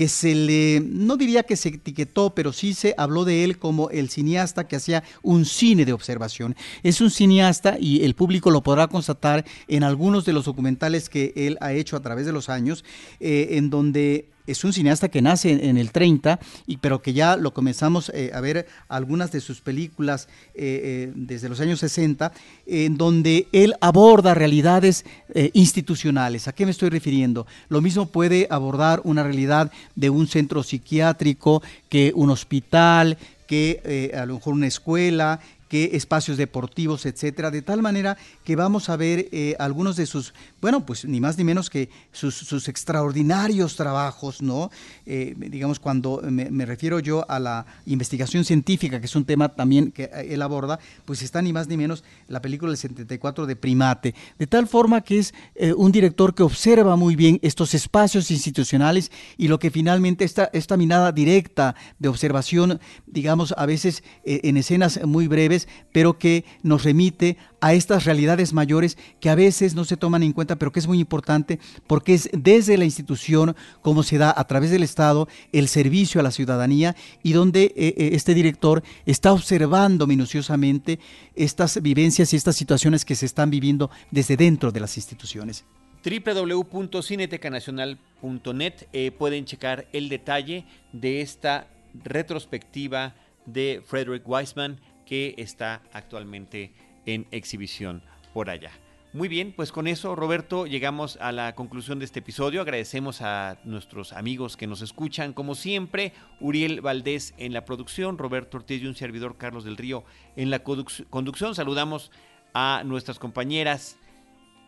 que 0.00 0.08
se 0.08 0.34
le, 0.34 0.80
no 0.80 1.18
diría 1.18 1.42
que 1.42 1.56
se 1.56 1.68
etiquetó, 1.68 2.30
pero 2.30 2.54
sí 2.54 2.72
se 2.72 2.94
habló 2.96 3.26
de 3.26 3.44
él 3.44 3.58
como 3.58 3.90
el 3.90 4.08
cineasta 4.08 4.66
que 4.66 4.76
hacía 4.76 5.04
un 5.22 5.44
cine 5.44 5.84
de 5.84 5.92
observación. 6.00 6.56
Es 6.82 7.00
un 7.00 7.10
cineasta 7.10 7.76
y 7.78 8.04
el 8.04 8.14
público 8.14 8.50
lo 8.50 8.62
podrá 8.62 8.88
constatar 8.88 9.44
en 9.68 9.84
algunos 9.84 10.24
de 10.24 10.32
los 10.32 10.46
documentales 10.46 11.08
que 11.08 11.32
él 11.36 11.58
ha 11.60 11.72
hecho 11.72 11.96
a 11.96 12.00
través 12.00 12.26
de 12.26 12.32
los 12.32 12.48
años, 12.48 12.84
eh, 13.20 13.48
en 13.52 13.70
donde 13.70 14.26
es 14.46 14.64
un 14.64 14.72
cineasta 14.72 15.08
que 15.08 15.22
nace 15.22 15.52
en, 15.52 15.76
el 15.76 15.92
30, 15.92 16.40
y, 16.66 16.78
pero 16.78 17.02
que 17.02 17.12
ya 17.12 17.36
lo 17.36 17.52
comenzamos 17.52 18.10
eh, 18.14 18.32
a 18.34 18.40
ver 18.40 18.66
algunas 18.88 19.30
de 19.30 19.40
sus 19.40 19.60
películas 19.60 20.28
eh, 20.54 21.12
desde 21.14 21.48
los 21.48 21.60
años 21.60 21.78
60, 21.80 22.32
en 22.66 22.96
donde 22.96 23.46
él 23.52 23.74
aborda 23.80 24.34
realidades 24.34 25.04
institucionales. 25.52 26.48
¿A 26.48 26.52
qué 26.52 26.64
me 26.64 26.72
estoy 26.72 26.88
refiriendo? 26.88 27.46
Lo 27.68 27.80
mismo 27.80 28.06
puede 28.06 28.48
abordar 28.50 29.02
una 29.04 29.22
realidad 29.22 29.70
de 29.94 30.10
un 30.10 30.26
centro 30.26 30.64
psiquiátrico 30.64 31.62
que 31.88 32.12
un 32.16 32.30
hospital, 32.30 33.18
que 33.46 34.10
a 34.16 34.26
lo 34.26 34.34
mejor 34.34 34.54
una 34.54 34.66
escuela, 34.66 35.38
que 35.70 35.90
espacios 35.92 36.36
deportivos, 36.36 37.06
etcétera, 37.06 37.52
de 37.52 37.62
tal 37.62 37.80
manera 37.80 38.18
que 38.44 38.56
vamos 38.56 38.88
a 38.88 38.96
ver 38.96 39.28
eh, 39.30 39.54
algunos 39.60 39.94
de 39.94 40.04
sus, 40.04 40.34
bueno, 40.60 40.84
pues 40.84 41.04
ni 41.04 41.20
más 41.20 41.38
ni 41.38 41.44
menos 41.44 41.70
que 41.70 41.88
sus, 42.10 42.68
extraordinarios 42.68 43.76
trabajos, 43.76 44.42
¿no? 44.42 44.70
Eh, 45.06 45.34
digamos, 45.38 45.78
cuando 45.78 46.22
me, 46.24 46.66
refiero 46.66 46.98
yo 46.98 47.24
a 47.30 47.38
la 47.38 47.66
investigación 47.86 48.44
científica, 48.44 48.98
que 48.98 49.06
es 49.06 49.14
un 49.14 49.24
tema 49.24 49.48
también 49.50 49.92
que 49.92 50.04
eh, 50.04 50.34
él 50.34 50.42
aborda, 50.42 50.80
pues 51.04 51.22
está 51.22 51.40
ni 51.40 51.52
más 51.52 51.68
ni 51.68 51.76
menos 51.76 52.02
la 52.26 52.42
película 52.42 52.70
del 52.72 52.78
74 52.78 53.46
de 53.46 53.54
Primate, 53.54 54.16
de 54.40 54.46
tal 54.48 54.66
forma 54.66 55.02
que 55.02 55.20
es 55.20 55.32
un 55.76 55.92
director 55.92 56.34
que 56.34 56.42
observa 56.42 56.96
muy 56.96 57.14
bien 57.14 57.38
estos 57.42 57.74
espacios 57.74 58.32
institucionales 58.32 59.12
y 59.36 59.46
lo 59.46 59.60
que 59.60 59.70
finalmente 59.70 60.24
esta, 60.24 60.50
esta 60.52 60.76
mirada 60.76 61.12
directa 61.12 61.76
de 62.00 62.08
observación, 62.08 62.80
digamos, 63.06 63.54
a 63.56 63.66
veces 63.66 64.02
en 64.24 64.56
escenas 64.56 65.00
muy 65.06 65.28
breves, 65.28 65.59
pero 65.92 66.18
que 66.18 66.44
nos 66.62 66.84
remite 66.84 67.36
a 67.60 67.74
estas 67.74 68.04
realidades 68.04 68.52
mayores 68.52 68.96
que 69.20 69.30
a 69.30 69.34
veces 69.34 69.74
no 69.74 69.84
se 69.84 69.96
toman 69.96 70.22
en 70.22 70.32
cuenta, 70.32 70.54
pero 70.56 70.70
que 70.72 70.80
es 70.80 70.86
muy 70.86 70.98
importante 70.98 71.58
porque 71.86 72.14
es 72.14 72.30
desde 72.32 72.78
la 72.78 72.84
institución 72.84 73.54
como 73.82 74.02
se 74.02 74.18
da 74.18 74.34
a 74.36 74.46
través 74.46 74.70
del 74.70 74.82
Estado 74.82 75.28
el 75.52 75.68
servicio 75.68 76.20
a 76.20 76.24
la 76.24 76.30
ciudadanía 76.30 76.96
y 77.22 77.32
donde 77.32 77.64
eh, 77.64 77.94
eh, 77.96 78.10
este 78.12 78.34
director 78.34 78.82
está 79.06 79.32
observando 79.32 80.06
minuciosamente 80.06 80.98
estas 81.34 81.82
vivencias 81.82 82.32
y 82.32 82.36
estas 82.36 82.56
situaciones 82.56 83.04
que 83.04 83.14
se 83.14 83.26
están 83.26 83.50
viviendo 83.50 83.90
desde 84.10 84.36
dentro 84.36 84.72
de 84.72 84.80
las 84.80 84.96
instituciones. 84.96 85.64
www.cinetecanacional.net 86.02 88.74
eh, 88.92 89.12
pueden 89.12 89.44
checar 89.44 89.86
el 89.92 90.08
detalle 90.08 90.64
de 90.92 91.20
esta 91.20 91.68
retrospectiva 92.04 93.14
de 93.46 93.82
Frederick 93.86 94.28
Weisman 94.28 94.78
que 95.10 95.34
está 95.38 95.82
actualmente 95.92 96.72
en 97.04 97.26
exhibición 97.32 98.00
por 98.32 98.48
allá. 98.48 98.70
Muy 99.12 99.26
bien, 99.26 99.52
pues 99.52 99.72
con 99.72 99.88
eso, 99.88 100.14
Roberto, 100.14 100.66
llegamos 100.66 101.18
a 101.20 101.32
la 101.32 101.56
conclusión 101.56 101.98
de 101.98 102.04
este 102.04 102.20
episodio. 102.20 102.60
Agradecemos 102.60 103.20
a 103.20 103.58
nuestros 103.64 104.12
amigos 104.12 104.56
que 104.56 104.68
nos 104.68 104.82
escuchan, 104.82 105.32
como 105.32 105.56
siempre, 105.56 106.12
Uriel 106.38 106.80
Valdés 106.80 107.34
en 107.38 107.52
la 107.52 107.64
producción, 107.64 108.18
Roberto 108.18 108.58
Ortiz 108.58 108.82
y 108.82 108.86
un 108.86 108.94
servidor 108.94 109.36
Carlos 109.36 109.64
del 109.64 109.76
Río 109.76 110.04
en 110.36 110.48
la 110.48 110.60
conducción. 110.60 111.56
Saludamos 111.56 112.12
a 112.54 112.82
nuestras 112.86 113.18
compañeras 113.18 113.98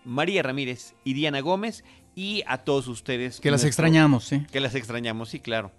María 0.05 0.43
Ramírez 0.43 0.97
y 1.05 1.15
Diana 1.15 1.39
Gómez 1.39 1.85
y 2.17 2.43
a 2.49 2.65
todos 2.65 2.89
ustedes. 2.89 3.39
Que 3.39 3.53
las 3.53 3.63
extrañamos, 3.63 4.25
sí. 4.25 4.45
Que 4.51 4.59
las 4.59 4.75
extrañamos, 4.75 5.29
sí, 5.29 5.39
claro. 5.39 5.71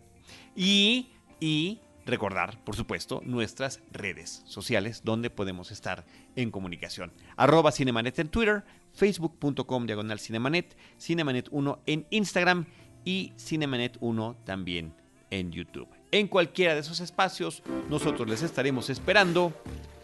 Y, 0.56 1.10
y 1.41 1.80
recordar, 2.05 2.63
por 2.63 2.75
supuesto, 2.75 3.21
nuestras 3.25 3.81
redes 3.91 4.43
sociales 4.45 5.01
donde 5.03 5.29
podemos 5.29 5.71
estar 5.71 6.05
en 6.35 6.51
comunicación. 6.51 7.11
Arroba 7.37 7.71
Cinemanet 7.71 8.19
en 8.19 8.29
Twitter, 8.29 8.63
facebook.com 8.93 9.85
diagonal 9.85 10.19
Cinemanet, 10.19 10.75
Cinemanet 10.99 11.47
1 11.51 11.79
en 11.85 12.05
Instagram 12.09 12.65
y 13.05 13.33
Cinemanet 13.37 13.97
1 13.99 14.37
también 14.45 14.93
en 15.29 15.51
YouTube. 15.51 15.87
En 16.11 16.27
cualquiera 16.27 16.75
de 16.75 16.81
esos 16.81 16.99
espacios, 16.99 17.63
nosotros 17.89 18.29
les 18.29 18.43
estaremos 18.43 18.89
esperando 18.89 19.53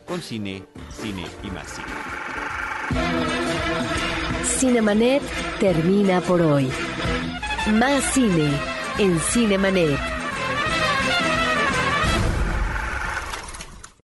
con 0.06 0.22
cine, 0.22 0.64
cine 0.90 1.26
y 1.44 1.52
más 1.52 1.70
cine. 1.70 1.88
Cinemanet 4.44 5.22
termina 5.60 6.22
por 6.22 6.42
hoy. 6.42 6.70
Más 7.74 8.04
cine 8.14 8.50
en 8.98 9.20
Cinemanet. 9.20 10.19